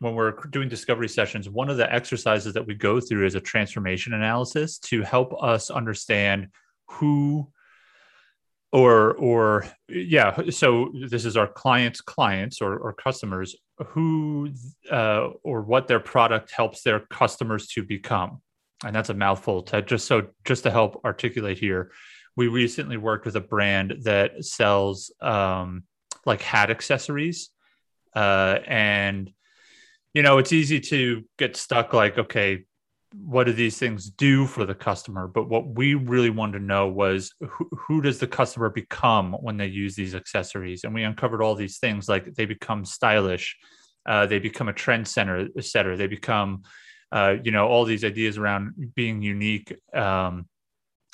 when 0.00 0.14
we're 0.14 0.36
doing 0.50 0.68
discovery 0.68 1.08
sessions 1.08 1.48
one 1.48 1.68
of 1.68 1.76
the 1.76 1.92
exercises 1.92 2.54
that 2.54 2.66
we 2.66 2.74
go 2.74 3.00
through 3.00 3.26
is 3.26 3.34
a 3.34 3.40
transformation 3.40 4.14
analysis 4.14 4.78
to 4.78 5.02
help 5.02 5.34
us 5.42 5.70
understand 5.70 6.48
who 6.90 7.48
or 8.70 9.14
or 9.14 9.66
yeah 9.88 10.38
so 10.50 10.92
this 11.08 11.24
is 11.24 11.38
our 11.38 11.46
clients 11.46 12.02
clients 12.02 12.60
or, 12.60 12.76
or 12.76 12.92
customers 12.92 13.56
who 13.86 14.50
uh, 14.90 15.28
or 15.42 15.62
what 15.62 15.86
their 15.86 16.00
product 16.00 16.50
helps 16.50 16.82
their 16.82 17.00
customers 17.00 17.68
to 17.68 17.82
become. 17.82 18.40
And 18.84 18.94
that's 18.94 19.10
a 19.10 19.14
mouthful 19.14 19.62
to 19.64 19.82
just 19.82 20.06
so 20.06 20.28
just 20.44 20.62
to 20.64 20.70
help 20.70 21.04
articulate 21.04 21.58
here. 21.58 21.92
We 22.36 22.48
recently 22.48 22.96
worked 22.96 23.26
with 23.26 23.36
a 23.36 23.40
brand 23.40 24.02
that 24.02 24.44
sells 24.44 25.12
um, 25.20 25.84
like 26.24 26.40
hat 26.40 26.70
accessories 26.70 27.50
uh, 28.14 28.58
and 28.66 29.32
you 30.14 30.22
know 30.22 30.38
it's 30.38 30.52
easy 30.52 30.80
to 30.80 31.24
get 31.38 31.56
stuck 31.56 31.92
like 31.92 32.18
okay 32.18 32.64
what 33.14 33.44
do 33.44 33.52
these 33.52 33.78
things 33.78 34.10
do 34.10 34.46
for 34.46 34.66
the 34.66 34.74
customer? 34.74 35.26
But 35.26 35.48
what 35.48 35.66
we 35.66 35.94
really 35.94 36.30
wanted 36.30 36.58
to 36.58 36.64
know 36.64 36.88
was 36.88 37.32
who, 37.40 37.68
who, 37.72 38.02
does 38.02 38.18
the 38.18 38.26
customer 38.26 38.68
become 38.68 39.32
when 39.32 39.56
they 39.56 39.66
use 39.66 39.94
these 39.94 40.14
accessories? 40.14 40.84
And 40.84 40.92
we 40.92 41.04
uncovered 41.04 41.42
all 41.42 41.54
these 41.54 41.78
things 41.78 42.08
like 42.08 42.34
they 42.34 42.44
become 42.44 42.84
stylish 42.84 43.56
uh, 44.08 44.26
they 44.26 44.38
become 44.38 44.68
a 44.68 44.72
trend 44.72 45.06
center 45.06 45.48
setter 45.60 45.96
they 45.96 46.06
become 46.06 46.62
uh, 47.12 47.34
you 47.42 47.52
know 47.52 47.68
all 47.68 47.84
these 47.84 48.04
ideas 48.04 48.38
around 48.38 48.72
being 48.94 49.22
unique 49.22 49.76
um, 49.94 50.46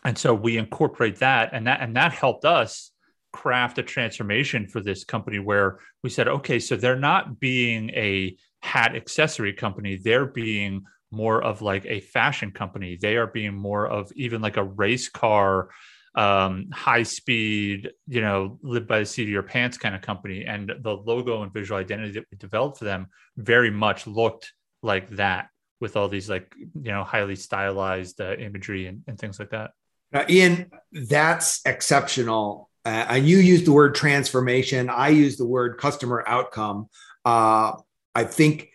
and 0.04 0.16
so 0.16 0.32
we 0.32 0.56
incorporate 0.56 1.18
that 1.18 1.50
and 1.52 1.66
that 1.66 1.80
and 1.80 1.96
that 1.96 2.12
helped 2.12 2.44
us 2.44 2.92
craft 3.32 3.78
a 3.78 3.82
transformation 3.82 4.68
for 4.68 4.80
this 4.80 5.02
company 5.02 5.40
where 5.40 5.80
we 6.04 6.10
said 6.10 6.28
okay 6.28 6.60
so 6.60 6.76
they're 6.76 6.96
not 6.96 7.40
being 7.40 7.90
a 7.90 8.36
hat 8.64 8.96
accessory 8.96 9.52
company. 9.52 9.96
They're 10.02 10.24
being 10.24 10.84
more 11.14 11.42
of 11.42 11.62
like 11.62 11.86
a 11.86 12.00
fashion 12.00 12.50
company. 12.50 12.96
They 13.00 13.16
are 13.16 13.26
being 13.26 13.54
more 13.54 13.86
of 13.86 14.12
even 14.14 14.42
like 14.42 14.56
a 14.56 14.64
race 14.64 15.08
car, 15.08 15.70
um, 16.14 16.70
high 16.72 17.02
speed, 17.02 17.90
you 18.06 18.20
know, 18.20 18.58
live 18.62 18.86
by 18.86 19.00
the 19.00 19.06
seat 19.06 19.24
of 19.24 19.28
your 19.28 19.42
pants 19.42 19.78
kind 19.78 19.94
of 19.94 20.02
company. 20.02 20.44
And 20.44 20.72
the 20.80 20.92
logo 20.92 21.42
and 21.42 21.52
visual 21.52 21.80
identity 21.80 22.12
that 22.12 22.24
we 22.30 22.38
developed 22.38 22.78
for 22.78 22.84
them 22.84 23.08
very 23.36 23.70
much 23.70 24.06
looked 24.06 24.52
like 24.82 25.08
that 25.10 25.48
with 25.80 25.96
all 25.96 26.08
these 26.08 26.30
like, 26.30 26.54
you 26.58 26.92
know, 26.92 27.04
highly 27.04 27.36
stylized 27.36 28.20
uh, 28.20 28.34
imagery 28.36 28.86
and, 28.86 29.02
and 29.06 29.18
things 29.18 29.38
like 29.38 29.50
that. 29.50 29.72
Now, 30.12 30.24
Ian, 30.28 30.70
that's 30.92 31.60
exceptional. 31.66 32.70
Uh, 32.84 33.06
and 33.08 33.28
you 33.28 33.38
used 33.38 33.64
the 33.66 33.72
word 33.72 33.94
transformation. 33.94 34.88
I 34.88 35.08
use 35.08 35.36
the 35.36 35.46
word 35.46 35.78
customer 35.78 36.22
outcome. 36.26 36.88
Uh, 37.24 37.72
I 38.14 38.24
think 38.24 38.68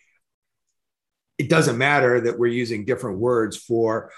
it 1.39 1.49
doesn't 1.49 1.77
matter 1.77 2.19
that 2.21 2.37
we're 2.37 2.47
using 2.47 2.85
different 2.85 3.17
words 3.17 3.55
for 3.55 4.11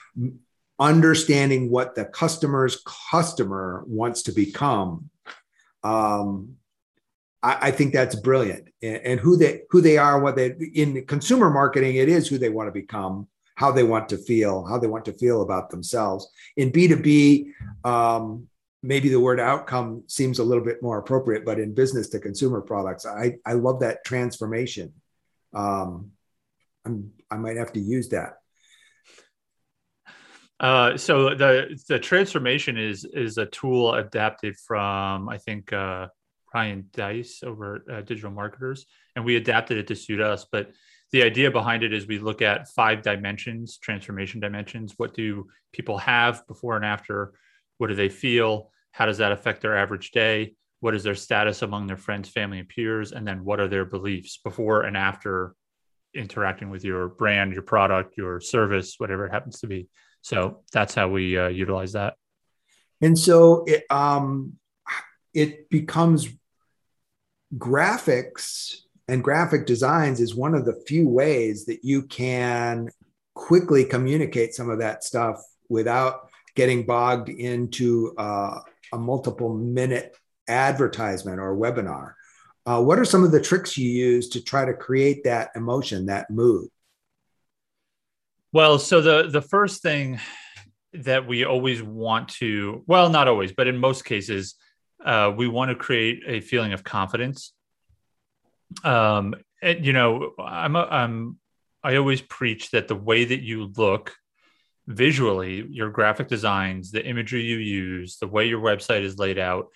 understanding 0.79 1.69
what 1.69 1.93
the 1.93 2.03
customer's 2.03 2.81
customer 3.11 3.83
wants 3.85 4.23
to 4.23 4.31
become. 4.31 5.11
Um, 5.83 6.57
I, 7.43 7.71
think 7.71 7.91
that's 7.91 8.13
brilliant, 8.13 8.67
and, 8.83 8.97
and, 8.97 9.19
who 9.19 9.35
they 9.35 9.61
who 9.71 9.81
they 9.81 9.97
are, 9.97 10.19
what 10.19 10.35
they 10.35 10.51
in 10.75 11.03
consumer 11.07 11.49
marketing, 11.49 11.95
it 11.95 12.07
is 12.07 12.27
who 12.27 12.37
they 12.37 12.49
want 12.49 12.67
to 12.67 12.71
become, 12.71 13.27
how 13.55 13.71
they 13.71 13.81
want 13.81 14.09
to 14.09 14.17
feel, 14.17 14.63
how 14.63 14.77
they 14.77 14.85
want 14.85 15.05
to 15.05 15.13
feel 15.13 15.41
about 15.41 15.71
themselves. 15.71 16.27
In 16.55 16.69
B 16.69 16.87
two 16.87 16.97
B, 16.97 17.51
um, 17.83 18.47
maybe 18.83 19.09
the 19.09 19.19
word 19.19 19.39
outcome 19.39 20.03
seems 20.05 20.37
a 20.37 20.43
little 20.43 20.63
bit 20.63 20.83
more 20.83 20.99
appropriate, 20.99 21.43
but 21.43 21.57
in 21.57 21.73
business 21.73 22.09
to 22.09 22.19
consumer 22.19 22.61
products, 22.61 23.07
I 23.07 23.37
I 23.43 23.53
love 23.53 23.79
that 23.79 24.05
transformation. 24.05 24.93
Um, 25.51 26.11
I'm, 26.85 27.11
I 27.29 27.37
might 27.37 27.57
have 27.57 27.73
to 27.73 27.79
use 27.79 28.09
that. 28.09 28.33
Uh, 30.59 30.95
so 30.95 31.33
the 31.33 31.81
the 31.89 31.97
transformation 31.97 32.77
is 32.77 33.03
is 33.03 33.39
a 33.39 33.47
tool 33.47 33.95
adapted 33.95 34.55
from 34.57 35.27
I 35.27 35.39
think 35.39 35.73
uh, 35.73 36.07
Ryan 36.53 36.87
Deiss 36.93 37.41
over 37.43 37.83
Digital 38.05 38.29
Marketers, 38.29 38.85
and 39.15 39.25
we 39.25 39.37
adapted 39.37 39.77
it 39.77 39.87
to 39.87 39.95
suit 39.95 40.21
us. 40.21 40.45
But 40.51 40.71
the 41.11 41.23
idea 41.23 41.51
behind 41.51 41.83
it 41.83 41.93
is 41.93 42.07
we 42.07 42.19
look 42.19 42.41
at 42.41 42.69
five 42.69 43.01
dimensions, 43.01 43.77
transformation 43.77 44.39
dimensions. 44.39 44.93
What 44.97 45.13
do 45.13 45.47
people 45.73 45.97
have 45.97 46.45
before 46.47 46.75
and 46.75 46.85
after? 46.85 47.33
What 47.79 47.87
do 47.87 47.95
they 47.95 48.09
feel? 48.09 48.71
How 48.91 49.05
does 49.05 49.17
that 49.17 49.31
affect 49.31 49.61
their 49.61 49.77
average 49.77 50.11
day? 50.11 50.55
What 50.79 50.95
is 50.95 51.03
their 51.03 51.15
status 51.15 51.63
among 51.63 51.87
their 51.87 51.97
friends, 51.97 52.29
family, 52.29 52.59
and 52.59 52.69
peers? 52.69 53.11
And 53.11 53.27
then 53.27 53.43
what 53.43 53.59
are 53.59 53.67
their 53.67 53.85
beliefs 53.85 54.37
before 54.43 54.83
and 54.83 54.95
after 54.95 55.55
interacting 56.13 56.69
with 56.69 56.83
your 56.83 57.07
brand, 57.07 57.53
your 57.53 57.61
product, 57.61 58.17
your 58.17 58.39
service, 58.39 58.95
whatever 58.97 59.25
it 59.25 59.31
happens 59.31 59.59
to 59.59 59.67
be. 59.67 59.87
So 60.21 60.61
that's 60.71 60.93
how 60.93 61.07
we 61.07 61.37
uh, 61.37 61.47
utilize 61.47 61.93
that. 61.93 62.15
And 63.01 63.17
so 63.17 63.63
it 63.65 63.85
um, 63.89 64.53
it 65.33 65.69
becomes 65.69 66.27
graphics 67.57 68.75
and 69.07 69.23
graphic 69.23 69.65
designs 69.65 70.21
is 70.21 70.35
one 70.35 70.55
of 70.55 70.65
the 70.65 70.81
few 70.87 71.07
ways 71.07 71.65
that 71.65 71.83
you 71.83 72.03
can 72.03 72.89
quickly 73.33 73.83
communicate 73.83 74.53
some 74.53 74.69
of 74.69 74.79
that 74.79 75.03
stuff 75.03 75.41
without 75.67 76.29
getting 76.55 76.85
bogged 76.85 77.29
into 77.29 78.13
uh, 78.17 78.59
a 78.93 78.97
multiple 78.97 79.53
minute 79.53 80.15
advertisement 80.47 81.39
or 81.39 81.55
webinar. 81.55 82.13
Uh, 82.65 82.81
what 82.81 82.99
are 82.99 83.05
some 83.05 83.23
of 83.23 83.31
the 83.31 83.41
tricks 83.41 83.77
you 83.77 83.89
use 83.89 84.29
to 84.29 84.41
try 84.41 84.65
to 84.65 84.73
create 84.73 85.23
that 85.23 85.49
emotion, 85.55 86.05
that 86.05 86.29
mood? 86.29 86.69
Well, 88.53 88.79
so 88.79 89.01
the 89.01 89.29
the 89.29 89.41
first 89.41 89.81
thing 89.81 90.19
that 90.93 91.25
we 91.25 91.45
always 91.45 91.81
want 91.81 92.27
to, 92.27 92.83
well, 92.85 93.09
not 93.09 93.27
always, 93.27 93.53
but 93.53 93.67
in 93.67 93.77
most 93.77 94.03
cases, 94.03 94.55
uh, 95.05 95.31
we 95.35 95.47
want 95.47 95.69
to 95.69 95.75
create 95.75 96.23
a 96.27 96.41
feeling 96.41 96.73
of 96.73 96.83
confidence. 96.83 97.53
Um, 98.83 99.35
and, 99.61 99.85
you 99.85 99.93
know, 99.93 100.33
I'm, 100.37 100.75
a, 100.75 100.83
I'm, 100.83 101.39
I 101.81 101.95
always 101.95 102.21
preach 102.21 102.71
that 102.71 102.89
the 102.89 102.95
way 102.95 103.23
that 103.23 103.41
you 103.41 103.71
look 103.77 104.13
visually, 104.85 105.65
your 105.69 105.89
graphic 105.89 106.27
designs, 106.27 106.91
the 106.91 107.05
imagery 107.05 107.43
you 107.43 107.57
use, 107.57 108.17
the 108.17 108.27
way 108.27 108.47
your 108.47 108.61
website 108.61 109.03
is 109.03 109.17
laid 109.17 109.39
out, 109.39 109.67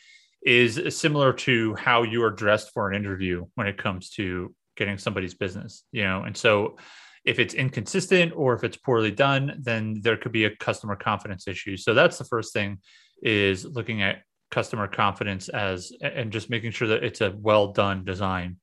is 0.46 0.96
similar 0.96 1.34
to 1.34 1.76
how 1.76 2.04
you 2.04 2.24
are 2.24 2.32
dressed 2.32 2.72
for 2.74 2.90
an 2.90 2.96
interview 2.96 3.46
when 3.56 3.68
it 3.68 3.78
comes 3.78 4.10
to 4.12 4.54
getting 4.78 4.98
somebody's 4.98 5.34
business 5.34 5.84
you 5.92 6.04
know? 6.04 6.24
And 6.24 6.36
so 6.36 6.78
if 7.26 7.40
it's 7.40 7.56
inconsistent 7.56 8.32
or 8.36 8.54
if 8.54 8.64
it's 8.64 8.78
poorly 8.78 9.12
done 9.12 9.60
then 9.60 10.02
there 10.02 10.18
could 10.18 10.32
be 10.32 10.46
a 10.46 10.56
customer 10.56 10.96
confidence 10.96 11.48
issue. 11.48 11.76
So 11.76 11.94
that's 11.94 12.18
the 12.18 12.26
first 12.26 12.54
thing 12.54 12.80
is 13.22 13.66
looking 13.66 14.02
at 14.02 14.22
customer 14.52 14.88
confidence 14.88 15.50
as 15.50 15.92
and 16.02 16.32
just 16.32 16.50
making 16.50 16.72
sure 16.72 16.88
that 16.88 17.04
it's 17.04 17.22
a 17.22 17.34
well 17.38 17.74
done 17.74 18.06
design. 18.06 18.58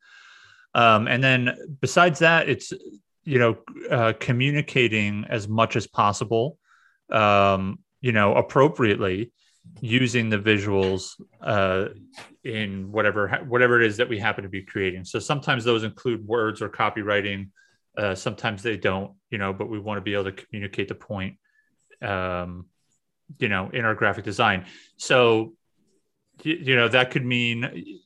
Um, 0.75 1.07
and 1.07 1.23
then 1.23 1.55
besides 1.81 2.21
that 2.21 2.49
it's 2.49 2.73
you 3.25 3.39
know 3.39 3.57
uh, 3.91 4.13
communicating 4.19 5.27
as 5.29 5.49
much 5.49 5.77
as 5.77 5.87
possible 5.87 6.59
um, 7.11 7.79
you 8.01 8.13
know 8.13 8.35
appropriately 8.35 9.33
using 9.81 10.31
the 10.31 10.39
visuals 10.39 11.21
uh, 11.41 11.89
in 12.45 12.91
whatever 12.93 13.29
whatever 13.49 13.81
it 13.81 13.87
is 13.87 13.97
that 13.97 14.09
we 14.09 14.19
happen 14.19 14.45
to 14.45 14.51
be 14.51 14.63
creating. 14.63 15.05
So 15.05 15.19
sometimes 15.19 15.65
those 15.65 15.85
include 15.85 16.27
words 16.27 16.63
or 16.63 16.69
copywriting. 16.69 17.51
Uh, 17.97 18.15
sometimes 18.15 18.63
they 18.63 18.77
don't, 18.77 19.13
you 19.31 19.39
know, 19.39 19.53
but 19.53 19.69
we 19.69 19.79
want 19.79 19.99
to 19.99 20.03
be 20.03 20.15
able 20.15 20.25
to 20.25 20.33
communicate 20.33 20.89
the 20.89 20.95
point, 20.95 21.37
um, 22.01 22.67
you 23.39 23.49
know, 23.49 23.71
in 23.71 23.85
our 23.85 23.95
graphic 23.95 24.25
design. 24.25 24.65
So, 24.97 25.53
you, 26.43 26.55
you 26.55 26.77
know, 26.77 26.89
that 26.89 27.11
could 27.11 27.27
mean 27.27 28.01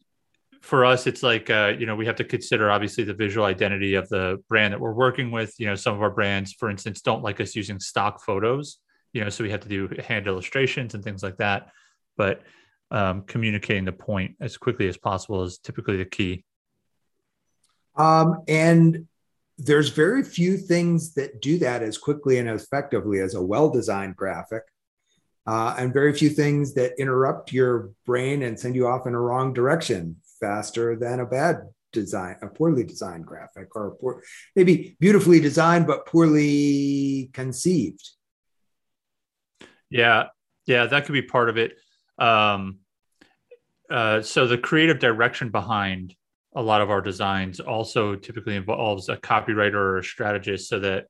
for 0.61 0.85
us, 0.85 1.07
it's 1.07 1.23
like, 1.23 1.49
uh, 1.51 1.75
you 1.79 1.87
know, 1.87 1.95
we 1.95 2.07
have 2.07 2.17
to 2.17 2.25
consider 2.25 2.71
obviously 2.71 3.05
the 3.05 3.15
visual 3.15 3.47
identity 3.47 3.95
of 3.95 4.09
the 4.09 4.43
brand 4.49 4.73
that 4.73 4.81
we're 4.81 4.93
working 4.93 5.31
with. 5.31 5.55
You 5.59 5.67
know, 5.67 5.77
some 5.77 5.95
of 5.95 6.03
our 6.03 6.11
brands, 6.11 6.53
for 6.53 6.69
instance, 6.69 7.01
don't 7.01 7.23
like 7.23 7.41
us 7.41 7.55
using 7.55 7.79
stock 7.79 8.25
photos 8.25 8.79
you 9.13 9.23
know, 9.23 9.31
so 9.31 9.45
we 9.45 9.51
had 9.51 9.63
to 9.63 9.69
do 9.69 9.89
hand 10.07 10.27
illustrations 10.27 10.95
and 10.95 11.03
things 11.03 11.23
like 11.23 11.39
that. 11.39 11.71
But 12.17 12.43
um, 12.91 13.23
communicating 13.23 13.85
the 13.85 13.93
point 13.93 14.37
as 14.41 14.57
quickly 14.57 14.89
as 14.89 14.97
possible 14.97 15.43
is 15.43 15.59
typically 15.59 15.97
the 15.97 16.05
key. 16.05 16.45
Um, 17.97 18.43
and 18.47 19.07
there's 19.59 19.89
very 19.89 20.23
few 20.23 20.59
things 20.59 21.15
that 21.15 21.41
do 21.41 21.59
that 21.59 21.83
as 21.83 21.97
quickly 21.97 22.39
and 22.39 22.49
effectively 22.49 23.21
as 23.21 23.35
a 23.35 23.43
well-designed 23.43 24.17
graphic. 24.17 24.63
Uh, 25.47 25.75
and 25.79 25.93
very 25.93 26.13
few 26.13 26.29
things 26.29 26.75
that 26.75 26.99
interrupt 26.99 27.53
your 27.53 27.91
brain 28.05 28.43
and 28.43 28.59
send 28.59 28.75
you 28.75 28.87
off 28.87 29.07
in 29.07 29.15
a 29.15 29.21
wrong 29.21 29.53
direction 29.53 30.17
faster 30.41 30.97
than 30.97 31.21
a 31.21 31.27
bad 31.27 31.63
design, 31.93 32.37
a 32.43 32.49
poorly 32.49 32.83
designed 32.83 33.25
graphic, 33.25 33.75
or 33.77 33.93
poor, 34.01 34.23
maybe 34.57 34.97
beautifully 34.99 35.39
designed 35.39 35.87
but 35.87 36.05
poorly 36.07 37.31
conceived. 37.33 38.11
Yeah, 39.91 40.25
yeah, 40.67 40.87
that 40.87 41.05
could 41.05 41.13
be 41.13 41.23
part 41.23 41.49
of 41.49 41.57
it. 41.57 41.75
Um, 42.19 42.79
uh, 43.91 44.23
so 44.23 44.47
the 44.47 44.59
creative 44.59 44.99
direction 44.99 45.51
behind 45.51 46.15
a 46.55 46.63
lot 46.63 46.81
of 46.81 46.91
our 46.91 47.01
designs 47.01 47.61
also 47.61 48.17
typically 48.17 48.57
involves 48.57 49.09
a 49.09 49.17
copywriter 49.17 49.75
or 49.75 49.99
a 49.99 50.05
strategist, 50.05 50.69
so 50.69 50.81
that 50.81 51.07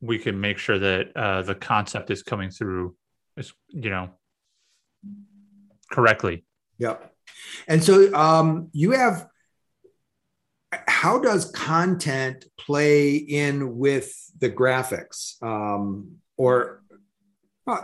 we 0.00 0.18
can 0.18 0.40
make 0.40 0.58
sure 0.58 0.78
that 0.78 1.16
uh, 1.16 1.42
the 1.42 1.54
concept 1.54 2.10
is 2.10 2.22
coming 2.22 2.50
through, 2.50 2.94
is 3.36 3.52
you 3.68 3.90
know, 3.90 4.10
correctly. 5.90 6.44
Yep. 6.78 7.12
And 7.68 7.82
so 7.82 8.14
um, 8.14 8.68
you 8.72 8.92
have 8.92 9.26
how 10.88 11.18
does 11.18 11.50
content 11.50 12.46
play 12.58 13.16
in 13.16 13.76
with 13.76 14.12
the 14.40 14.50
graphics 14.50 15.42
um, 15.42 16.16
or 16.36 16.82
uh, 17.66 17.82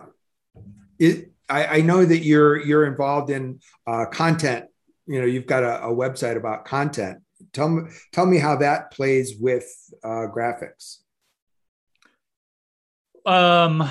it, 1.00 1.32
I, 1.48 1.66
I, 1.66 1.80
know 1.80 2.04
that 2.04 2.18
you're 2.18 2.58
you're 2.58 2.86
involved 2.86 3.30
in 3.30 3.60
uh, 3.86 4.06
content. 4.06 4.66
You 5.06 5.20
know 5.20 5.26
you've 5.26 5.46
got 5.46 5.64
a, 5.64 5.84
a, 5.84 5.88
website 5.88 6.36
about 6.36 6.64
content. 6.64 7.18
Tell 7.52 7.68
me 7.68 7.90
tell 8.12 8.26
me 8.26 8.38
how 8.38 8.56
that 8.56 8.92
plays 8.92 9.34
with 9.38 9.66
uh, 10.04 10.26
graphics. 10.34 10.98
Um 13.26 13.88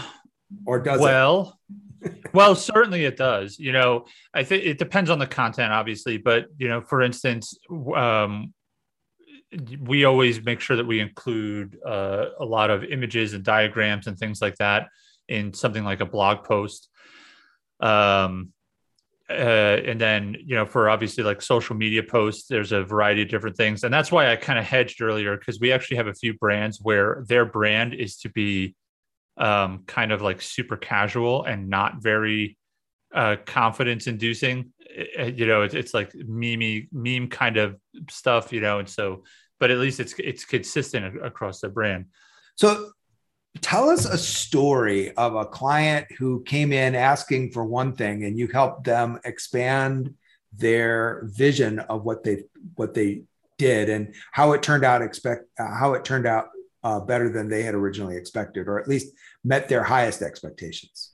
or 0.66 0.80
does 0.80 1.00
well 1.00 1.60
well 2.34 2.56
certainly 2.56 3.06
it 3.06 3.18
does. 3.18 3.60
You 3.60 3.74
know 3.74 4.06
i 4.34 4.44
think 4.44 4.64
it 4.64 4.78
depends 4.78 5.10
on 5.10 5.20
the 5.20 5.28
content 5.28 5.74
obviously 5.74 6.18
but 6.18 6.48
you 6.58 6.68
know 6.68 6.82
for 6.82 7.02
instance 7.02 7.58
um 7.96 8.54
we 9.82 10.06
always 10.06 10.44
make 10.44 10.60
sure 10.60 10.76
that 10.78 10.86
we 10.86 11.00
include 11.00 11.78
uh, 11.86 12.26
a 12.40 12.46
lot 12.46 12.70
of 12.70 12.84
images 12.84 13.34
and 13.34 13.44
diagrams 13.44 14.08
and 14.08 14.18
things 14.18 14.42
like 14.42 14.56
that 14.58 14.88
in 15.28 15.54
something 15.54 15.84
like 15.84 16.02
a 16.02 16.06
blog 16.06 16.44
post. 16.44 16.90
Um, 17.80 18.54
uh, 19.30 19.78
and 19.86 20.02
then, 20.02 20.36
you 20.44 20.56
know, 20.56 20.66
for 20.66 20.90
obviously 20.90 21.24
like 21.24 21.42
social 21.42 21.76
media 21.76 22.02
posts, 22.02 22.48
there's 22.48 22.72
a 22.72 22.84
variety 22.84 23.22
of 23.22 23.30
different 23.30 23.56
things. 23.56 23.84
And 23.84 23.94
that's 23.94 24.12
why 24.12 24.32
I 24.32 24.36
kind 24.36 24.58
of 24.58 24.66
hedged 24.66 25.02
earlier 25.02 25.38
because 25.38 25.60
we 25.60 25.72
actually 25.72 25.98
have 25.98 26.08
a 26.08 26.16
few 26.16 26.34
brands 26.34 26.80
where 26.82 27.24
their 27.28 27.46
brand 27.46 27.94
is 27.94 28.18
to 28.18 28.30
be 28.30 28.76
um, 29.38 29.84
kind 29.86 30.12
of 30.12 30.22
like 30.22 30.42
super 30.42 30.78
casual 30.78 31.44
and 31.44 31.70
not 31.70 32.02
very 32.02 32.58
uh, 33.14 33.36
confidence 33.46 34.08
inducing. 34.08 34.74
You 35.18 35.46
know, 35.46 35.62
it's, 35.62 35.76
it's 35.76 35.94
like 35.94 36.12
meme 36.16 36.88
meme 36.92 37.30
kind 37.30 37.58
of 37.58 37.78
stuff. 38.10 38.52
You 38.52 38.62
know, 38.62 38.80
and 38.80 38.90
so, 38.90 39.24
but 39.60 39.70
at 39.72 39.78
least 39.78 40.00
it's 40.00 40.14
it's 40.18 40.46
consistent 40.46 41.24
across 41.24 41.62
the 41.62 41.70
brand. 41.70 42.06
So, 42.56 42.92
tell 43.62 43.90
us 43.90 44.06
a 44.06 44.18
story 44.18 45.16
of 45.16 45.36
a 45.36 45.46
client 45.46 46.08
who 46.18 46.44
came 46.44 46.72
in 46.72 46.96
asking 46.96 47.52
for 47.52 47.66
one 47.66 47.96
thing, 47.96 48.24
and 48.24 48.38
you 48.38 48.48
helped 48.48 48.84
them 48.84 49.20
expand 49.26 50.14
their 50.54 51.24
vision 51.26 51.80
of 51.80 52.04
what 52.04 52.24
they 52.24 52.44
what 52.76 52.94
they 52.94 53.24
did 53.58 53.90
and 53.90 54.16
how 54.32 54.54
it 54.54 54.64
turned 54.64 54.86
out 54.86 55.02
expect 55.02 55.46
uh, 55.60 55.74
how 55.74 55.94
it 55.94 56.06
turned 56.06 56.26
out 56.26 56.48
uh, 56.84 57.00
better 57.00 57.30
than 57.30 57.50
they 57.50 57.64
had 57.64 57.76
originally 57.76 58.16
expected, 58.16 58.68
or 58.68 58.80
at 58.80 58.88
least 58.88 59.14
met 59.44 59.68
their 59.68 59.84
highest 59.84 60.22
expectations. 60.22 61.12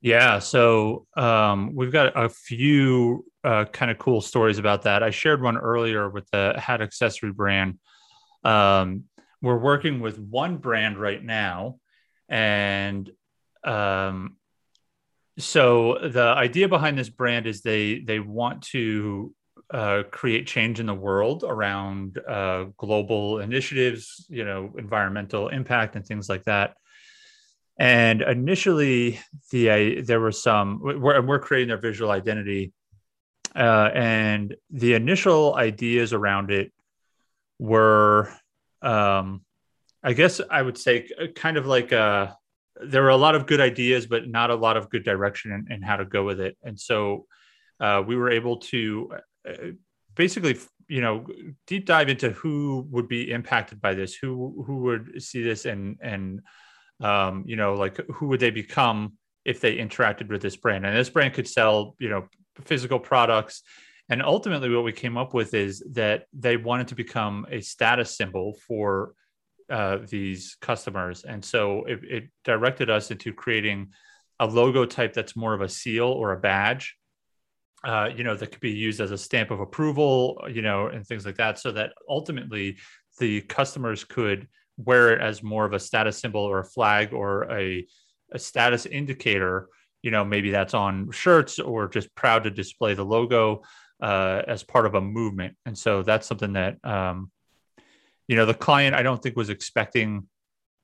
Yeah, 0.00 0.38
so 0.38 1.06
um, 1.16 1.74
we've 1.74 1.92
got 1.92 2.12
a 2.16 2.28
few 2.28 3.24
uh, 3.44 3.64
kind 3.66 3.90
of 3.90 3.98
cool 3.98 4.20
stories 4.20 4.58
about 4.58 4.82
that. 4.82 5.02
I 5.02 5.10
shared 5.10 5.42
one 5.42 5.56
earlier 5.56 6.08
with 6.08 6.28
the 6.30 6.54
hat 6.58 6.82
accessory 6.82 7.32
brand. 7.32 7.78
Um, 8.44 9.04
we're 9.46 9.56
working 9.56 10.00
with 10.00 10.18
one 10.18 10.58
brand 10.58 10.98
right 10.98 11.22
now, 11.22 11.78
and 12.28 13.10
um, 13.62 14.36
so 15.38 15.98
the 16.02 16.22
idea 16.46 16.68
behind 16.68 16.98
this 16.98 17.08
brand 17.08 17.46
is 17.46 17.62
they 17.62 18.00
they 18.00 18.18
want 18.18 18.62
to 18.62 19.32
uh, 19.70 20.02
create 20.10 20.46
change 20.46 20.80
in 20.80 20.86
the 20.86 20.94
world 20.94 21.44
around 21.46 22.18
uh, 22.18 22.64
global 22.76 23.40
initiatives, 23.40 24.26
you 24.28 24.44
know, 24.44 24.72
environmental 24.78 25.48
impact 25.48 25.96
and 25.96 26.04
things 26.04 26.28
like 26.28 26.44
that. 26.44 26.74
And 27.78 28.22
initially, 28.22 29.20
the 29.50 29.70
uh, 29.70 30.02
there 30.04 30.20
were 30.20 30.32
some 30.32 30.80
we're, 30.82 31.20
we're 31.22 31.38
creating 31.38 31.68
their 31.68 31.76
visual 31.90 32.10
identity, 32.10 32.72
uh, 33.54 33.90
and 33.94 34.56
the 34.70 34.94
initial 34.94 35.54
ideas 35.54 36.12
around 36.12 36.50
it 36.50 36.72
were, 37.58 38.32
um, 38.86 39.42
I 40.02 40.12
guess 40.12 40.40
I 40.50 40.62
would 40.62 40.78
say, 40.78 41.08
kind 41.34 41.56
of 41.56 41.66
like 41.66 41.92
a, 41.92 41.98
uh, 41.98 42.32
there 42.84 43.02
were 43.02 43.08
a 43.08 43.16
lot 43.16 43.34
of 43.34 43.46
good 43.46 43.60
ideas, 43.60 44.06
but 44.06 44.28
not 44.28 44.50
a 44.50 44.54
lot 44.54 44.76
of 44.76 44.90
good 44.90 45.04
direction 45.04 45.66
in 45.70 45.82
how 45.82 45.96
to 45.96 46.04
go 46.04 46.24
with 46.24 46.40
it. 46.40 46.56
And 46.62 46.78
so 46.78 47.26
uh, 47.80 48.02
we 48.06 48.16
were 48.16 48.30
able 48.30 48.58
to 48.58 49.12
uh, 49.48 49.52
basically, 50.14 50.58
you 50.86 51.00
know, 51.00 51.26
deep 51.66 51.86
dive 51.86 52.08
into 52.08 52.30
who 52.30 52.86
would 52.90 53.08
be 53.08 53.30
impacted 53.30 53.80
by 53.80 53.94
this, 53.94 54.14
who 54.14 54.62
who 54.66 54.76
would 54.82 55.22
see 55.22 55.42
this 55.42 55.64
and 55.64 55.96
and 56.02 56.42
um, 57.00 57.44
you 57.46 57.56
know, 57.56 57.74
like 57.74 57.96
who 58.14 58.28
would 58.28 58.40
they 58.40 58.50
become 58.50 59.14
if 59.44 59.60
they 59.60 59.76
interacted 59.76 60.28
with 60.28 60.42
this 60.42 60.56
brand? 60.56 60.84
And 60.86 60.96
this 60.96 61.10
brand 61.10 61.34
could 61.34 61.48
sell, 61.48 61.96
you 61.98 62.08
know, 62.08 62.28
physical 62.64 63.00
products. 63.00 63.62
And 64.08 64.22
ultimately, 64.22 64.70
what 64.70 64.84
we 64.84 64.92
came 64.92 65.16
up 65.16 65.34
with 65.34 65.54
is 65.54 65.82
that 65.92 66.26
they 66.32 66.56
wanted 66.56 66.88
to 66.88 66.94
become 66.94 67.46
a 67.50 67.60
status 67.60 68.16
symbol 68.16 68.56
for 68.66 69.14
uh, 69.68 69.98
these 70.08 70.56
customers. 70.60 71.24
And 71.24 71.44
so 71.44 71.84
it, 71.86 72.00
it 72.04 72.24
directed 72.44 72.88
us 72.88 73.10
into 73.10 73.32
creating 73.32 73.88
a 74.38 74.46
logo 74.46 74.84
type 74.84 75.12
that's 75.12 75.34
more 75.34 75.54
of 75.54 75.60
a 75.60 75.68
seal 75.68 76.06
or 76.06 76.32
a 76.32 76.38
badge. 76.38 76.96
Uh, 77.84 78.10
you 78.14 78.22
know, 78.22 78.36
that 78.36 78.52
could 78.52 78.60
be 78.60 78.70
used 78.70 79.00
as 79.00 79.10
a 79.10 79.18
stamp 79.18 79.50
of 79.50 79.60
approval, 79.60 80.42
you 80.50 80.62
know, 80.62 80.86
and 80.86 81.04
things 81.06 81.26
like 81.26 81.36
that, 81.36 81.58
so 81.58 81.72
that 81.72 81.92
ultimately 82.08 82.78
the 83.18 83.40
customers 83.42 84.04
could 84.04 84.48
wear 84.76 85.12
it 85.12 85.20
as 85.20 85.42
more 85.42 85.64
of 85.64 85.72
a 85.72 85.80
status 85.80 86.18
symbol 86.18 86.40
or 86.40 86.60
a 86.60 86.64
flag 86.64 87.12
or 87.12 87.50
a, 87.50 87.86
a 88.32 88.38
status 88.38 88.86
indicator 88.86 89.68
you 90.02 90.12
know 90.12 90.24
maybe 90.24 90.50
that's 90.50 90.74
on 90.74 91.10
shirts 91.10 91.58
or 91.58 91.88
just 91.88 92.14
proud 92.14 92.44
to 92.44 92.50
display 92.50 92.94
the 92.94 93.04
logo 93.04 93.62
uh, 94.00 94.42
as 94.46 94.62
part 94.62 94.86
of 94.86 94.94
a 94.94 95.00
movement. 95.00 95.56
And 95.64 95.76
so 95.76 96.02
that's 96.02 96.26
something 96.26 96.52
that 96.54 96.84
um, 96.84 97.30
you 98.28 98.36
know 98.36 98.46
the 98.46 98.54
client 98.54 98.94
i 98.94 99.02
don't 99.02 99.22
think 99.22 99.36
was 99.36 99.50
expecting 99.50 100.26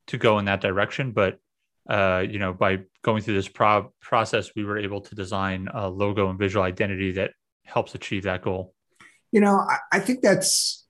to 0.06 0.18
go 0.18 0.38
in 0.38 0.44
that 0.46 0.60
direction 0.60 1.12
but 1.12 1.38
uh, 1.90 2.24
you 2.28 2.38
know 2.38 2.52
by 2.52 2.78
going 3.02 3.22
through 3.22 3.34
this 3.34 3.48
pro- 3.48 3.92
process 4.00 4.52
we 4.54 4.64
were 4.64 4.78
able 4.78 5.00
to 5.00 5.16
design 5.16 5.68
a 5.74 5.88
logo 5.88 6.30
and 6.30 6.38
visual 6.38 6.64
identity 6.64 7.12
that 7.12 7.32
helps 7.64 7.94
achieve 7.96 8.22
that 8.22 8.40
goal. 8.42 8.72
You 9.32 9.40
know 9.40 9.56
I, 9.56 9.78
I 9.90 9.98
think 9.98 10.22
that's 10.22 10.86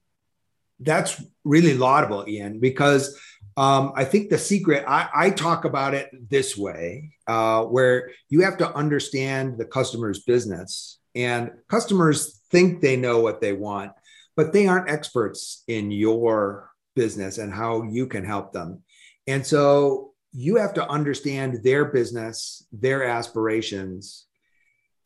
that's 0.81 1.23
really 1.45 1.75
laudable, 1.75 2.25
Ian, 2.29 2.59
because 2.59 3.19
um, 3.57 3.93
I 3.95 4.05
think 4.05 4.31
the 4.31 4.39
secret, 4.39 4.85
I, 4.87 5.09
I, 5.15 5.31
talk 5.31 5.65
about 5.65 5.95
it 5.95 6.11
this 6.29 6.57
way, 6.57 7.13
uh, 7.29 7.63
where 7.63 8.11
you 8.29 8.41
have 8.41 8.59
to 8.59 8.75
understand 8.75 9.59
the 9.59 9.65
customer's 9.65 10.25
business, 10.25 10.99
and 11.15 11.53
customers 11.69 12.41
think 12.51 12.81
they 12.81 12.97
know 12.97 13.21
what 13.21 13.41
they 13.41 13.53
want, 13.53 13.93
but 14.37 14.53
they 14.53 14.67
aren't 14.67 14.91
experts 14.91 15.63
in 15.69 15.91
your 15.91 16.71
business 16.95 17.39
and 17.39 17.53
how 17.53 17.83
you 17.83 18.07
can 18.07 18.25
help 18.25 18.53
them. 18.53 18.83
And 19.27 19.47
so 19.47 20.13
you 20.33 20.57
have 20.57 20.75
to 20.75 20.89
understand 20.89 21.63
their 21.63 21.87
business, 21.87 22.67
their 22.73 23.05
aspirations, 23.05 24.27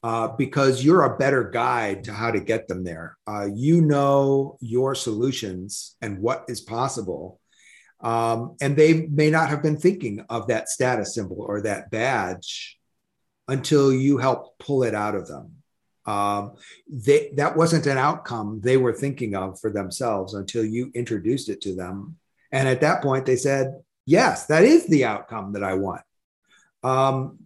uh, 0.03 0.29
because 0.29 0.85
you're 0.85 1.03
a 1.03 1.17
better 1.17 1.51
guide 1.51 2.05
to 2.05 2.13
how 2.13 2.31
to 2.31 2.41
get 2.41 2.69
them 2.69 2.85
there. 2.85 3.17
Uh, 3.27 3.49
you 3.53 3.81
know 3.81 4.57
your 4.61 4.95
solutions 4.95 5.97
and 6.01 6.21
what 6.21 6.45
is 6.49 6.61
possible. 6.61 7.41
Um, 8.01 8.57
and 8.61 8.77
they 8.77 9.07
may 9.07 9.31
not 9.31 9.49
have 9.49 9.63
been 9.63 9.79
thinking 9.79 10.25
of 10.29 10.49
that 10.49 10.69
status 10.69 11.15
symbol 11.15 11.41
or 11.41 11.63
that 11.63 11.91
badge 11.91 12.79
until 13.49 13.93
you 13.93 14.19
help 14.19 14.59
pull 14.59 14.83
it 14.85 14.95
out 14.95 15.15
of 15.15 15.27
them. 15.27 15.57
Um, 16.07 16.55
they, 16.89 17.33
that 17.37 17.57
wasn't 17.57 17.87
an 17.87 17.99
outcome 17.99 18.61
they 18.63 18.77
were 18.77 18.93
thinking 18.93 19.35
of 19.35 19.59
for 19.59 19.71
themselves 19.71 20.35
until 20.35 20.65
you 20.65 20.93
introduced 20.95 21.49
it 21.49 21.61
to 21.63 21.75
them. 21.75 22.17
And 22.53 22.69
at 22.69 22.81
that 22.83 23.03
point, 23.03 23.27
they 23.27 23.37
said, 23.37 23.83
Yes, 24.05 24.47
that 24.47 24.63
is 24.63 24.87
the 24.87 25.05
outcome 25.05 25.53
that 25.55 25.65
I 25.65 25.75
want. 25.75 26.03
Um, 26.85 27.41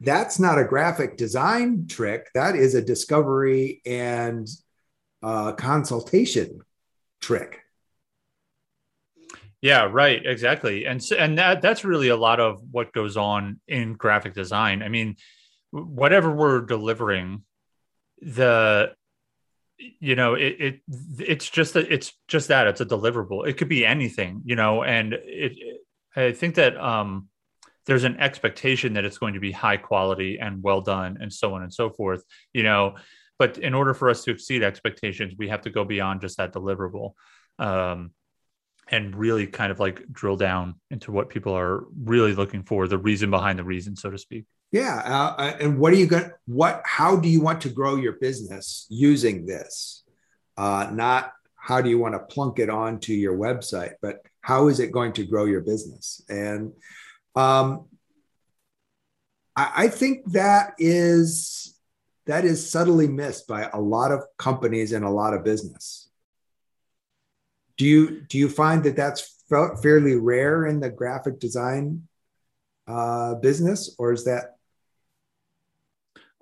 that's 0.00 0.38
not 0.38 0.58
a 0.58 0.64
graphic 0.64 1.16
design 1.16 1.88
trick. 1.88 2.28
That 2.34 2.54
is 2.54 2.76
a 2.76 2.82
discovery 2.82 3.82
and 3.84 4.48
uh, 5.22 5.52
consultation 5.52 6.60
trick. 7.20 7.60
Yeah, 9.60 9.88
right, 9.90 10.24
exactly. 10.24 10.86
And 10.86 11.02
and 11.18 11.38
that 11.38 11.62
that's 11.62 11.84
really 11.84 12.08
a 12.08 12.16
lot 12.16 12.38
of 12.38 12.62
what 12.70 12.92
goes 12.92 13.16
on 13.16 13.58
in 13.66 13.94
graphic 13.94 14.34
design. 14.34 14.84
I 14.84 14.88
mean, 14.88 15.16
whatever 15.72 16.30
we're 16.30 16.60
delivering, 16.60 17.42
the 18.22 18.92
you 20.00 20.16
know, 20.16 20.34
it, 20.34 20.56
it 20.58 20.80
it's 21.18 21.48
just 21.48 21.74
that 21.74 21.92
it's 21.92 22.12
just 22.26 22.48
that 22.48 22.66
it's 22.66 22.80
a 22.80 22.86
deliverable. 22.86 23.46
It 23.46 23.58
could 23.58 23.68
be 23.68 23.86
anything, 23.86 24.42
you 24.44 24.56
know, 24.56 24.82
and 24.82 25.12
it, 25.12 25.52
it 25.56 25.80
I 26.16 26.32
think 26.32 26.56
that 26.56 26.76
um 26.76 27.28
there's 27.88 28.04
an 28.04 28.20
expectation 28.20 28.92
that 28.92 29.06
it's 29.06 29.16
going 29.16 29.32
to 29.32 29.40
be 29.40 29.50
high 29.50 29.78
quality 29.78 30.38
and 30.38 30.62
well 30.62 30.82
done 30.82 31.16
and 31.20 31.32
so 31.32 31.54
on 31.54 31.62
and 31.62 31.72
so 31.72 31.90
forth 31.90 32.22
you 32.52 32.62
know 32.62 32.94
but 33.38 33.58
in 33.58 33.74
order 33.74 33.94
for 33.94 34.10
us 34.10 34.22
to 34.22 34.30
exceed 34.30 34.62
expectations 34.62 35.34
we 35.38 35.48
have 35.48 35.62
to 35.62 35.70
go 35.70 35.84
beyond 35.84 36.20
just 36.20 36.36
that 36.36 36.52
deliverable 36.52 37.14
um, 37.58 38.12
and 38.90 39.16
really 39.16 39.46
kind 39.46 39.72
of 39.72 39.80
like 39.80 40.04
drill 40.12 40.36
down 40.36 40.74
into 40.90 41.10
what 41.10 41.30
people 41.30 41.54
are 41.54 41.84
really 42.04 42.34
looking 42.34 42.62
for 42.62 42.86
the 42.86 42.98
reason 42.98 43.30
behind 43.30 43.58
the 43.58 43.64
reason 43.64 43.96
so 43.96 44.10
to 44.10 44.18
speak 44.18 44.44
yeah 44.72 45.02
uh, 45.04 45.42
uh 45.42 45.56
and 45.60 45.78
what 45.78 45.92
are 45.92 45.96
you 45.96 46.06
going 46.06 46.30
what 46.46 46.82
how 46.84 47.16
do 47.16 47.28
you 47.28 47.40
want 47.40 47.60
to 47.60 47.68
grow 47.68 47.96
your 47.96 48.12
business 48.14 48.86
using 48.90 49.46
this 49.46 50.04
uh, 50.58 50.90
not 50.92 51.32
how 51.68 51.82
do 51.82 51.88
you 51.88 51.98
want 51.98 52.14
to 52.14 52.34
plunk 52.34 52.58
it 52.58 52.70
onto 52.70 53.12
your 53.12 53.36
website, 53.36 53.92
but 54.02 54.22
how 54.40 54.68
is 54.68 54.80
it 54.80 54.90
going 54.90 55.12
to 55.12 55.24
grow 55.24 55.44
your 55.44 55.60
business? 55.60 56.22
And 56.28 56.72
um, 57.36 57.86
I, 59.54 59.72
I 59.76 59.88
think 59.88 60.32
that 60.32 60.72
is 60.78 61.78
that 62.26 62.44
is 62.44 62.70
subtly 62.70 63.06
missed 63.06 63.46
by 63.46 63.68
a 63.72 63.78
lot 63.78 64.12
of 64.12 64.22
companies 64.36 64.92
and 64.92 65.04
a 65.04 65.10
lot 65.10 65.32
of 65.32 65.44
business. 65.44 66.08
Do 67.76 67.84
you 67.84 68.22
do 68.22 68.36
you 68.36 68.48
find 68.48 68.82
that 68.84 68.96
that's 68.96 69.44
fairly 69.82 70.16
rare 70.16 70.66
in 70.66 70.80
the 70.80 70.90
graphic 70.90 71.38
design 71.38 72.08
uh, 72.88 73.36
business, 73.36 73.94
or 73.98 74.12
is 74.12 74.24
that? 74.24 74.56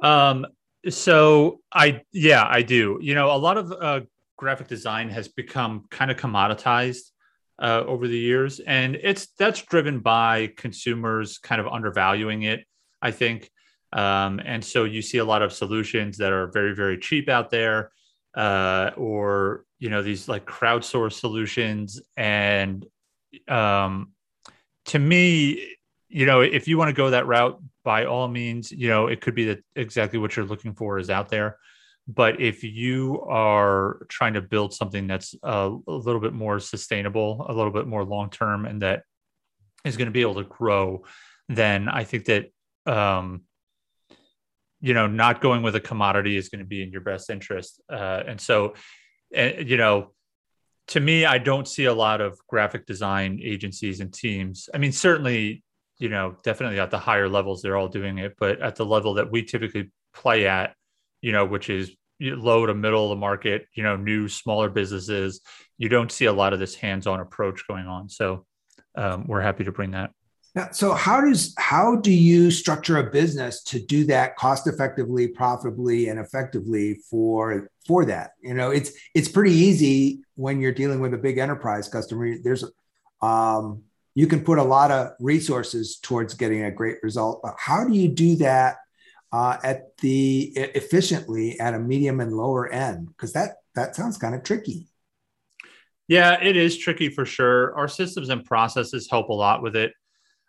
Um, 0.03 0.47
so 0.89 1.61
I 1.73 2.03
yeah 2.13 2.47
I 2.49 2.63
do. 2.63 2.99
You 3.01 3.15
know, 3.15 3.35
a 3.35 3.39
lot 3.39 3.59
of 3.59 3.73
uh, 3.73 4.01
graphic 4.37 4.69
design 4.69 5.09
has 5.09 5.29
become 5.29 5.85
kind 5.91 6.11
of 6.11 6.17
commoditized 6.17 7.11
uh, 7.59 7.83
over 7.87 8.07
the 8.07 8.19
years, 8.19 8.61
and 8.61 8.97
it's 8.97 9.29
that's 9.39 9.63
driven 9.63 10.01
by 10.01 10.53
consumers 10.57 11.39
kind 11.39 11.61
of 11.61 11.67
undervaluing 11.67 12.45
it. 12.45 12.65
I 13.03 13.11
think, 13.11 13.51
um, 13.93 14.41
and 14.45 14.65
so 14.65 14.85
you 14.85 15.03
see 15.03 15.19
a 15.19 15.25
lot 15.25 15.43
of 15.43 15.53
solutions 15.53 16.19
that 16.19 16.33
are 16.33 16.49
very 16.49 16.75
very 16.75 16.99
cheap 16.99 17.29
out 17.29 17.51
there, 17.51 17.91
uh, 18.37 18.91
or 18.97 19.65
you 19.79 19.91
know 19.91 20.03
these 20.03 20.29
like 20.29 20.47
crowdsourced 20.47 21.15
solutions, 21.15 22.01
and 22.17 22.87
um, 23.49 24.13
to 24.87 24.99
me, 24.99 25.77
you 26.09 26.27
know, 26.27 26.41
if 26.43 26.69
you 26.69 26.79
want 26.79 26.89
to 26.89 26.95
go 26.95 27.11
that 27.11 27.27
route, 27.27 27.61
by 27.87 28.05
all 28.05 28.27
means, 28.27 28.73
you 28.73 28.89
know, 28.89 29.07
it 29.07 29.21
could 29.21 29.37
be 29.37 29.45
that 29.45 29.61
exactly 29.77 30.19
what 30.19 30.35
you're 30.35 30.45
looking 30.45 30.75
for 30.75 30.99
is 30.99 31.09
out 31.09 31.29
there. 31.29 31.57
But 32.09 32.41
if 32.41 32.65
you 32.65 33.23
are 33.23 34.05
trying 34.09 34.35
to 34.35 34.41
build 34.41 34.75
something 34.75 35.07
that's 35.07 35.37
a, 35.45 35.71
a 35.87 35.93
little 36.07 36.21
bit 36.21 36.33
more 36.33 36.59
sustainable, 36.59 37.47
a 37.49 37.53
little 37.53 37.71
bit 37.71 37.87
more 37.87 38.05
long 38.05 38.29
term, 38.29 38.67
and 38.67 38.83
that 38.83 39.05
is 39.85 39.97
going 39.97 40.07
to 40.07 40.13
be 40.13 40.23
able 40.23 40.35
to 40.35 40.43
grow, 40.43 41.05
then 41.49 41.89
I 41.89 42.03
think 42.03 42.25
that 42.25 42.47
um, 42.87 43.43
you 44.81 44.93
know 44.93 45.07
not 45.07 45.41
going 45.41 45.63
with 45.63 45.77
a 45.77 45.81
commodity 45.81 46.37
is 46.37 46.49
going 46.49 46.65
to 46.65 46.67
be 46.67 46.83
in 46.83 46.91
your 46.91 47.03
best 47.03 47.31
interest. 47.31 47.81
Uh, 47.89 48.23
and 48.27 48.41
so, 48.41 48.75
and, 49.33 49.69
you 49.71 49.77
know, 49.77 50.13
to 50.89 50.99
me, 50.99 51.25
I 51.25 51.39
don't 51.39 51.69
see 51.69 51.85
a 51.85 51.95
lot 51.95 52.21
of 52.21 52.37
graphic 52.49 52.85
design 52.85 53.39
agencies 53.43 54.01
and 54.01 54.13
teams. 54.13 54.69
I 54.75 54.79
mean, 54.79 54.93
certainly, 54.93 55.63
you 55.99 56.09
know, 56.09 56.37
definitely 56.43 56.79
at 56.79 56.91
the 56.91 56.99
higher 56.99 57.29
levels, 57.29 57.63
they're 57.63 57.77
all 57.77 57.89
doing 57.89 58.19
it, 58.19 58.35
but 58.39 58.61
at 58.61 58.77
the 58.77 58.85
level 58.85 59.15
that 59.15 59.31
we 59.31 59.43
typically 59.43 59.91
play 60.15 60.47
at, 60.47 60.75
you 61.21 61.33
know, 61.33 61.45
which 61.45 61.71
is 61.71 61.91
low 62.21 62.67
to 62.67 62.75
middle 62.75 63.05
of 63.05 63.11
the 63.11 63.17
market, 63.17 63.67
you 63.75 63.83
know, 63.83 63.97
new 63.97 64.29
smaller 64.29 64.69
businesses, 64.69 65.41
you 65.79 65.89
don't 65.89 66.13
see 66.13 66.27
a 66.27 66.33
lot 66.33 66.53
of 66.53 66.59
this 66.59 66.75
hands-on 66.75 67.21
approach 67.21 67.67
going 67.69 67.87
on. 67.87 68.09
So 68.09 68.47
um, 68.95 69.27
we're 69.27 69.43
happy 69.43 69.65
to 69.65 69.73
bring 69.73 69.93
that. 69.93 70.11
Now, 70.55 70.69
so 70.73 70.95
how 70.95 71.21
does 71.21 71.55
how 71.59 71.97
do 71.97 72.11
you 72.11 72.51
structure 72.51 72.97
a 72.97 73.11
business 73.11 73.63
to 73.65 73.79
do 73.79 74.05
that 74.05 74.37
cost 74.37 74.67
effectively, 74.67 75.29
profitably, 75.29 76.09
and 76.09 76.19
effectively 76.19 76.95
for 77.11 77.69
for 77.87 78.07
that? 78.07 78.31
You 78.41 78.55
know, 78.55 78.71
it's 78.71 78.93
it's 79.15 79.29
pretty 79.29 79.53
easy 79.53 80.23
when 80.35 80.63
you're 80.63 80.73
dealing 80.73 81.01
with 81.01 81.13
a 81.13 81.19
big 81.19 81.37
enterprise 81.37 81.89
customer. 81.89 82.39
There's 82.43 82.65
um, 83.21 83.83
you 84.17 84.27
can 84.27 84.43
put 84.43 84.59
a 84.59 84.65
lot 84.65 84.91
of 84.91 85.11
resources 85.21 85.99
towards 85.99 86.33
getting 86.33 86.63
a 86.63 86.71
great 86.71 86.97
result. 87.03 87.41
But 87.43 87.55
how 87.59 87.87
do 87.87 87.95
you 87.95 88.09
do 88.09 88.37
that 88.37 88.77
uh, 89.31 89.59
at 89.63 89.95
the 89.99 90.53
efficiently 90.57 91.61
at 91.61 91.75
a 91.75 91.79
medium 91.79 92.21
and 92.21 92.33
lower 92.33 92.67
end? 92.73 93.09
Because 93.09 93.35
that 93.35 93.57
that 93.75 93.95
sounds 93.95 94.17
kind 94.17 94.35
of 94.35 94.43
tricky. 94.43 94.89
Yeah 96.09 96.43
it 96.43 96.57
is 96.57 96.79
tricky 96.79 97.11
for 97.11 97.27
sure. 97.27 97.77
Our 97.77 97.89
systems 97.89 98.31
and 98.31 98.43
processes 98.43 99.07
help 99.09 99.29
a 99.29 99.35
lot 99.35 99.63
with 99.63 99.77
it. 99.77 99.93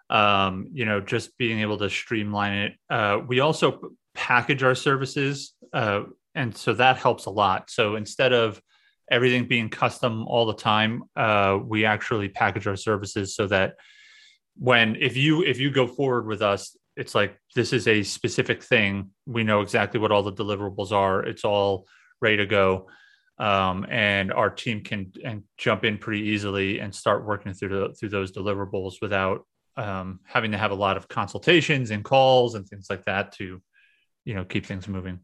Um, 0.09 0.69
you 0.71 0.85
know 0.85 1.01
just 1.01 1.37
being 1.37 1.59
able 1.59 1.77
to 1.79 1.89
streamline 1.89 2.57
it. 2.59 2.73
Uh, 2.89 3.19
we 3.27 3.41
also 3.41 3.91
package 4.15 4.63
our 4.63 4.75
services 4.75 5.53
uh, 5.73 6.03
and 6.35 6.55
so 6.55 6.73
that 6.73 6.97
helps 6.97 7.25
a 7.25 7.31
lot. 7.31 7.69
So 7.69 7.97
instead 7.97 8.31
of 8.31 8.61
everything 9.09 9.47
being 9.47 9.69
custom 9.69 10.27
all 10.27 10.45
the 10.45 10.53
time 10.53 11.03
uh, 11.15 11.57
we 11.63 11.85
actually 11.85 12.29
package 12.29 12.67
our 12.67 12.75
services 12.75 13.35
so 13.35 13.47
that 13.47 13.75
when 14.57 14.95
if 14.95 15.15
you 15.15 15.43
if 15.43 15.59
you 15.59 15.69
go 15.71 15.87
forward 15.87 16.27
with 16.27 16.41
us 16.41 16.75
it's 16.97 17.13
like 17.13 17.39
this 17.55 17.71
is 17.71 17.87
a 17.87 18.03
specific 18.03 18.63
thing. 18.63 19.11
We 19.25 19.43
know 19.43 19.61
exactly 19.61 19.99
what 19.99 20.11
all 20.11 20.23
the 20.23 20.33
deliverables 20.33 20.91
are. 20.91 21.23
It's 21.23 21.45
all 21.45 21.85
ready 22.19 22.37
to 22.37 22.47
go. 22.47 22.87
Um, 23.37 23.85
and 23.87 24.33
our 24.33 24.49
team 24.49 24.83
can 24.83 25.13
and 25.23 25.43
jump 25.59 25.85
in 25.85 25.99
pretty 25.99 26.23
easily 26.23 26.79
and 26.79 26.93
start 26.93 27.23
working 27.23 27.53
through 27.53 27.69
the, 27.69 27.93
through 27.93 28.09
those 28.09 28.31
deliverables 28.31 28.95
without 28.99 29.45
um, 29.77 30.21
having 30.25 30.51
to 30.53 30.57
have 30.57 30.71
a 30.71 30.75
lot 30.75 30.97
of 30.97 31.07
consultations 31.07 31.91
and 31.91 32.03
calls 32.03 32.55
and 32.55 32.67
things 32.67 32.87
like 32.89 33.05
that 33.05 33.31
to, 33.33 33.61
you 34.25 34.33
know, 34.33 34.43
keep 34.43 34.65
things 34.65 34.87
moving. 34.87 35.19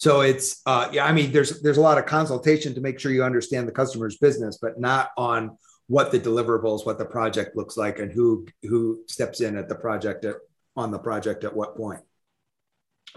So 0.00 0.22
it's 0.22 0.62
uh, 0.66 0.88
yeah, 0.92 1.04
I 1.04 1.12
mean, 1.12 1.30
there's 1.30 1.60
there's 1.60 1.76
a 1.76 1.82
lot 1.82 1.98
of 1.98 2.06
consultation 2.06 2.74
to 2.74 2.80
make 2.80 2.98
sure 2.98 3.12
you 3.12 3.22
understand 3.22 3.68
the 3.68 3.72
customer's 3.72 4.16
business, 4.16 4.58
but 4.60 4.80
not 4.80 5.10
on 5.16 5.58
what 5.88 6.10
the 6.10 6.18
deliverables, 6.18 6.86
what 6.86 6.98
the 6.98 7.04
project 7.04 7.54
looks 7.54 7.76
like, 7.76 7.98
and 7.98 8.10
who 8.10 8.46
who 8.62 9.02
steps 9.06 9.40
in 9.40 9.56
at 9.56 9.68
the 9.68 9.74
project 9.74 10.24
at 10.24 10.36
on 10.74 10.90
the 10.90 10.98
project 10.98 11.44
at 11.44 11.54
what 11.54 11.76
point. 11.76 12.00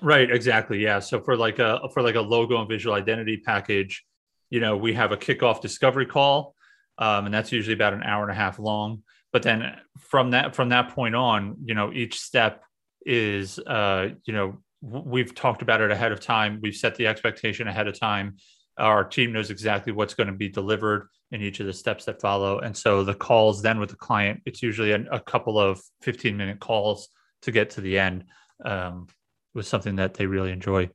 Right 0.02 0.30
exactly 0.30 0.80
yeah. 0.84 1.00
So 1.00 1.22
for 1.22 1.38
like 1.38 1.60
a 1.60 1.80
for 1.94 2.02
like 2.04 2.16
a 2.16 2.22
logo 2.22 2.60
and 2.60 2.70
visual 2.70 2.96
identity 2.96 3.38
package 3.38 4.04
you 4.50 4.60
know 4.60 4.76
we 4.76 4.94
have 4.94 5.12
a 5.12 5.18
kickoff 5.18 5.62
discovery 5.62 6.06
call 6.06 6.54
um, 6.98 7.26
and 7.26 7.34
that's 7.34 7.52
usually 7.52 7.74
about 7.74 7.94
an 7.94 8.04
hour 8.04 8.24
and 8.24 8.32
a 8.32 8.36
half 8.36 8.60
long. 8.60 9.04
But 9.32 9.44
then 9.44 9.76
from 9.98 10.32
that 10.32 10.56
from 10.56 10.70
that 10.70 10.90
point 10.90 11.16
on 11.16 11.58
you 11.66 11.74
know 11.74 11.92
each 11.92 12.20
step 12.20 12.64
is 13.06 13.58
uh, 13.60 14.10
you 14.26 14.34
know 14.34 14.60
we've 14.84 15.34
talked 15.34 15.62
about 15.62 15.82
it 15.82 15.92
ahead 15.92 16.12
of 16.12 16.20
time 16.20 16.60
we've 16.62 16.76
set 16.76 16.96
the 16.96 17.08
expectation 17.08 17.68
ahead 17.68 17.88
of 17.88 17.98
time 17.98 18.36
our 18.78 19.04
team 19.04 19.32
knows 19.32 19.50
exactly 19.50 19.94
what's 19.94 20.14
going 20.14 20.28
to 20.28 20.34
be 20.34 20.50
delivered 20.50 21.08
in 21.32 21.42
each 21.42 21.60
of 21.60 21.66
the 21.66 21.74
steps 21.74 22.06
that 22.06 22.20
follow 22.20 22.60
and 22.60 22.76
so 22.76 23.04
the 23.04 23.14
calls 23.14 23.62
then 23.62 23.80
with 23.80 23.90
the 23.90 23.96
client 23.96 24.42
it's 24.46 24.62
usually 24.62 24.92
a, 24.92 25.02
a 25.12 25.20
couple 25.20 25.58
of 25.58 25.82
15 26.02 26.36
minute 26.36 26.60
calls 26.60 27.10
to 27.44 27.52
get 27.52 27.70
to 27.70 27.82
the 27.82 27.98
end 27.98 28.26
um, 28.66 29.08
was 29.54 29.68
something 29.68 29.98
that 29.98 30.16
they 30.16 30.26
really 30.26 30.52
enjoy. 30.52 30.90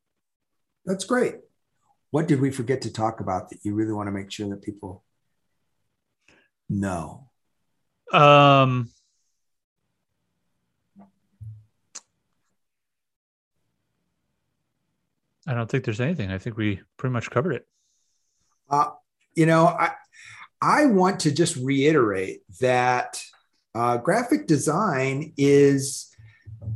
That's 0.84 1.04
great. 1.04 1.36
What 2.10 2.26
did 2.26 2.40
we 2.40 2.50
forget 2.50 2.82
to 2.82 2.92
talk 2.92 3.20
about 3.20 3.50
that 3.50 3.58
you 3.62 3.74
really 3.74 3.92
want 3.92 4.08
to 4.08 4.12
make 4.12 4.30
sure 4.30 4.48
that 4.48 4.62
people 4.62 5.04
know? 6.68 7.28
Um, 8.12 8.90
I 15.48 15.54
don't 15.54 15.68
think 15.70 15.84
there's 15.84 16.00
anything. 16.00 16.30
I 16.30 16.36
think 16.36 16.58
we 16.58 16.82
pretty 16.98 17.12
much 17.12 17.30
covered 17.30 17.52
it. 17.52 17.66
Uh, 18.68 18.90
you 19.34 19.46
know, 19.46 19.66
I 19.66 19.92
I 20.60 20.86
want 20.86 21.20
to 21.20 21.32
just 21.32 21.56
reiterate 21.56 22.42
that 22.60 23.22
uh, 23.74 23.96
graphic 23.96 24.46
design 24.46 25.32
is 25.38 26.14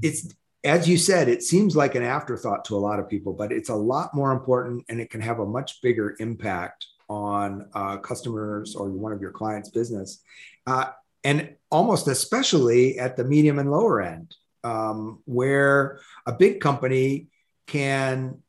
it's 0.00 0.34
as 0.64 0.88
you 0.88 0.96
said, 0.96 1.28
it 1.28 1.42
seems 1.42 1.76
like 1.76 1.96
an 1.96 2.02
afterthought 2.02 2.64
to 2.66 2.76
a 2.76 2.78
lot 2.78 2.98
of 2.98 3.08
people, 3.08 3.34
but 3.34 3.52
it's 3.52 3.68
a 3.68 3.74
lot 3.74 4.14
more 4.14 4.32
important 4.32 4.84
and 4.88 5.00
it 5.00 5.10
can 5.10 5.20
have 5.20 5.40
a 5.40 5.46
much 5.46 5.82
bigger 5.82 6.16
impact 6.20 6.86
on 7.10 7.68
uh, 7.74 7.98
customers 7.98 8.74
or 8.74 8.88
one 8.88 9.12
of 9.12 9.20
your 9.20 9.32
clients' 9.32 9.70
business. 9.70 10.22
Uh, 10.66 10.86
and 11.24 11.56
almost 11.70 12.08
especially 12.08 12.98
at 12.98 13.16
the 13.16 13.24
medium 13.24 13.58
and 13.58 13.70
lower 13.70 14.00
end, 14.00 14.34
um, 14.64 15.20
where 15.24 16.00
a 16.26 16.32
big 16.32 16.60
company 16.60 17.26
can 17.66 18.40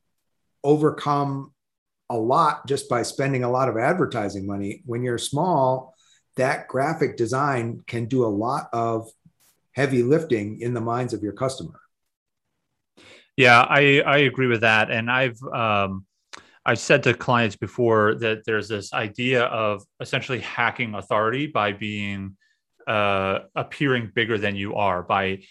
overcome 0.63 1.54
a 2.10 2.17
lot 2.17 2.67
just 2.67 2.89
by 2.89 3.04
spending 3.04 3.43
a 3.43 3.52
lot 3.52 3.69
of 3.69 3.78
advertising 3.78 4.45
money. 4.45 4.82
When 4.86 5.04
you're 5.04 5.17
small, 5.17 5.95
that 6.36 6.67
graphic 6.67 7.17
design 7.17 7.82
can 7.88 8.06
do 8.06 8.26
a 8.26 8.28
lot 8.28 8.69
of 8.73 9.10
heavy 9.71 10.04
lifting 10.04 10.62
in 10.62 10.73
the 10.73 10.82
minds 10.82 11.13
of 11.13 11.23
your 11.23 11.34
customer. 11.34 11.80
Yeah, 13.36 13.62
I, 13.62 14.02
I 14.06 14.17
agree 14.19 14.47
with 14.47 14.62
that. 14.62 14.91
And 14.91 15.10
I've, 15.10 15.41
um, 15.54 16.06
I've 16.65 16.80
said 16.80 17.04
to 17.04 17.13
clients 17.13 17.56
before 17.56 18.15
that 18.15 18.45
there's 18.45 18.69
this 18.69 18.93
idea 18.93 19.43
of 19.45 19.84
essentially 19.99 20.39
hacking 20.39 20.93
authority 20.93 21.47
by 21.47 21.73
being 21.73 22.38
uh, 22.88 23.39
appearing 23.56 24.12
bigger 24.13 24.38
than 24.38 24.56
you 24.56 24.76
are. 24.76 25.02
By, 25.02 25.43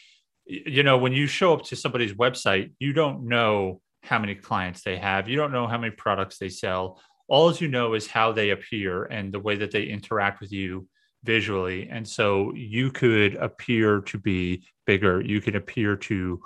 you 0.47 0.83
know, 0.83 0.99
when 0.99 1.13
you 1.13 1.27
show 1.27 1.55
up 1.55 1.65
to 1.65 1.77
somebody's 1.77 2.15
website, 2.15 2.73
you 2.79 2.93
don't 2.93 3.29
know 3.29 3.81
how 4.03 4.19
many 4.19 4.35
clients 4.35 4.83
they 4.83 4.97
have, 4.97 5.29
you 5.29 5.37
don't 5.37 5.53
know 5.53 5.67
how 5.67 5.79
many 5.79 5.93
products 5.93 6.39
they 6.39 6.49
sell. 6.49 7.01
All 7.29 7.53
you 7.53 7.69
know 7.69 7.95
is 7.95 8.07
how 8.07 8.33
they 8.33 8.51
appear 8.51 9.05
and 9.05 9.33
the 9.33 9.41
way 9.41 9.57
that 9.57 9.71
they 9.71 9.85
interact 9.85 10.41
with 10.41 10.53
you 10.53 10.87
visually. 11.25 11.89
And 11.89 12.07
so 12.07 12.53
you 12.55 12.91
could 12.91 13.37
appear 13.37 14.01
to 14.01 14.19
be 14.19 14.65
bigger. 14.87 15.21
You 15.21 15.41
could 15.41 15.55
appear 15.55 15.97
to 15.97 16.43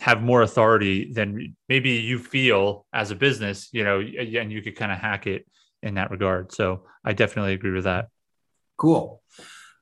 have 0.00 0.22
more 0.22 0.42
authority 0.42 1.12
than 1.12 1.56
maybe 1.68 1.90
you 1.90 2.18
feel 2.18 2.86
as 2.92 3.10
a 3.10 3.16
business, 3.16 3.68
you 3.72 3.82
know, 3.82 4.00
and 4.00 4.52
you 4.52 4.62
could 4.62 4.76
kind 4.76 4.92
of 4.92 4.98
hack 4.98 5.26
it 5.26 5.46
in 5.82 5.94
that 5.94 6.10
regard. 6.10 6.52
So 6.52 6.84
I 7.04 7.14
definitely 7.14 7.54
agree 7.54 7.72
with 7.72 7.84
that. 7.84 8.08
Cool. 8.76 9.22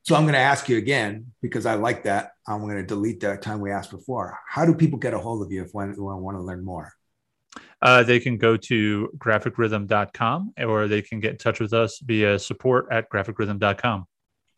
So 0.04 0.14
I'm 0.14 0.22
going 0.22 0.34
to 0.34 0.38
ask 0.38 0.68
you 0.68 0.78
again 0.78 1.32
because 1.42 1.66
I 1.66 1.74
like 1.74 2.04
that. 2.04 2.30
I'm 2.46 2.60
going 2.60 2.76
to 2.76 2.82
delete 2.84 3.20
that 3.20 3.42
time 3.42 3.60
we 3.60 3.72
asked 3.72 3.90
before. 3.90 4.38
How 4.48 4.64
do 4.64 4.72
people 4.72 4.98
get 4.98 5.12
a 5.12 5.18
hold 5.18 5.44
of 5.44 5.50
you 5.50 5.64
if 5.64 5.74
one, 5.74 5.94
want 5.98 6.36
to 6.36 6.42
learn 6.42 6.64
more? 6.64 6.92
Uh, 7.86 8.02
they 8.02 8.18
can 8.18 8.36
go 8.36 8.56
to 8.56 9.08
graphicrhythm.com 9.16 10.54
or 10.58 10.88
they 10.88 11.00
can 11.00 11.20
get 11.20 11.30
in 11.30 11.38
touch 11.38 11.60
with 11.60 11.72
us 11.72 12.00
via 12.00 12.36
support 12.36 12.88
at 12.90 13.08
graphicrhythm.com. 13.08 14.04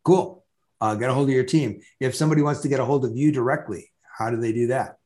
Cool. 0.03 0.47
Uh, 0.81 0.95
get 0.95 1.11
a 1.11 1.13
hold 1.13 1.29
of 1.29 1.35
your 1.35 1.45
team. 1.45 1.83
If 2.01 2.15
somebody 2.15 2.41
wants 2.41 2.63
to 2.63 2.69
get 2.69 2.81
a 2.81 2.87
hold 2.87 3.05
of 3.05 3.15
you 3.15 3.31
directly, 3.31 3.93
how 4.17 4.31
do 4.31 4.39
they 4.39 4.55
do 4.55 4.69
that? 4.69 4.97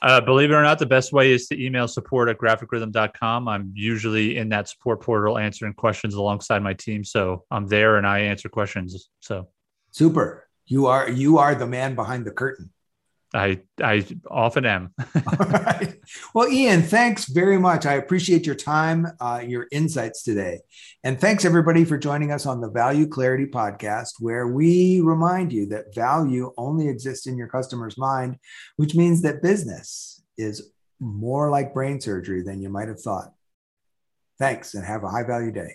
Uh, 0.00 0.22
believe 0.22 0.50
it 0.50 0.54
or 0.54 0.62
not, 0.62 0.78
the 0.78 0.86
best 0.86 1.12
way 1.12 1.30
is 1.30 1.48
to 1.48 1.62
email 1.62 1.86
support 1.86 2.30
at 2.30 2.38
graphicrhythm.com. 2.38 3.46
I'm 3.46 3.72
usually 3.74 4.38
in 4.38 4.48
that 4.48 4.70
support 4.70 5.02
portal 5.02 5.36
answering 5.36 5.74
questions 5.74 6.14
alongside 6.14 6.62
my 6.62 6.72
team. 6.72 7.04
So 7.04 7.44
I'm 7.50 7.66
there 7.66 7.98
and 7.98 8.06
I 8.06 8.20
answer 8.20 8.48
questions. 8.48 9.10
So 9.20 9.48
super. 9.90 10.48
You 10.64 10.86
are 10.86 11.10
you 11.10 11.36
are 11.36 11.54
the 11.54 11.66
man 11.66 11.94
behind 11.94 12.24
the 12.24 12.30
curtain. 12.30 12.72
I 13.34 13.60
I 13.82 14.06
often 14.30 14.64
am. 14.64 14.94
All 15.14 15.46
right. 15.46 15.94
Well, 16.34 16.48
Ian, 16.48 16.82
thanks 16.82 17.26
very 17.26 17.58
much. 17.58 17.84
I 17.84 17.94
appreciate 17.94 18.46
your 18.46 18.54
time, 18.54 19.06
uh, 19.20 19.42
your 19.46 19.66
insights 19.70 20.22
today, 20.22 20.60
and 21.04 21.20
thanks 21.20 21.44
everybody 21.44 21.84
for 21.84 21.98
joining 21.98 22.32
us 22.32 22.46
on 22.46 22.60
the 22.60 22.70
Value 22.70 23.06
Clarity 23.06 23.46
podcast, 23.46 24.12
where 24.20 24.48
we 24.48 25.00
remind 25.00 25.52
you 25.52 25.66
that 25.66 25.94
value 25.94 26.52
only 26.56 26.88
exists 26.88 27.26
in 27.26 27.36
your 27.36 27.48
customer's 27.48 27.98
mind, 27.98 28.38
which 28.76 28.94
means 28.94 29.20
that 29.22 29.42
business 29.42 30.22
is 30.38 30.72
more 31.00 31.50
like 31.50 31.74
brain 31.74 32.00
surgery 32.00 32.42
than 32.42 32.62
you 32.62 32.70
might 32.70 32.88
have 32.88 33.00
thought. 33.00 33.32
Thanks, 34.38 34.74
and 34.74 34.84
have 34.84 35.04
a 35.04 35.10
high 35.10 35.24
value 35.24 35.52
day. 35.52 35.74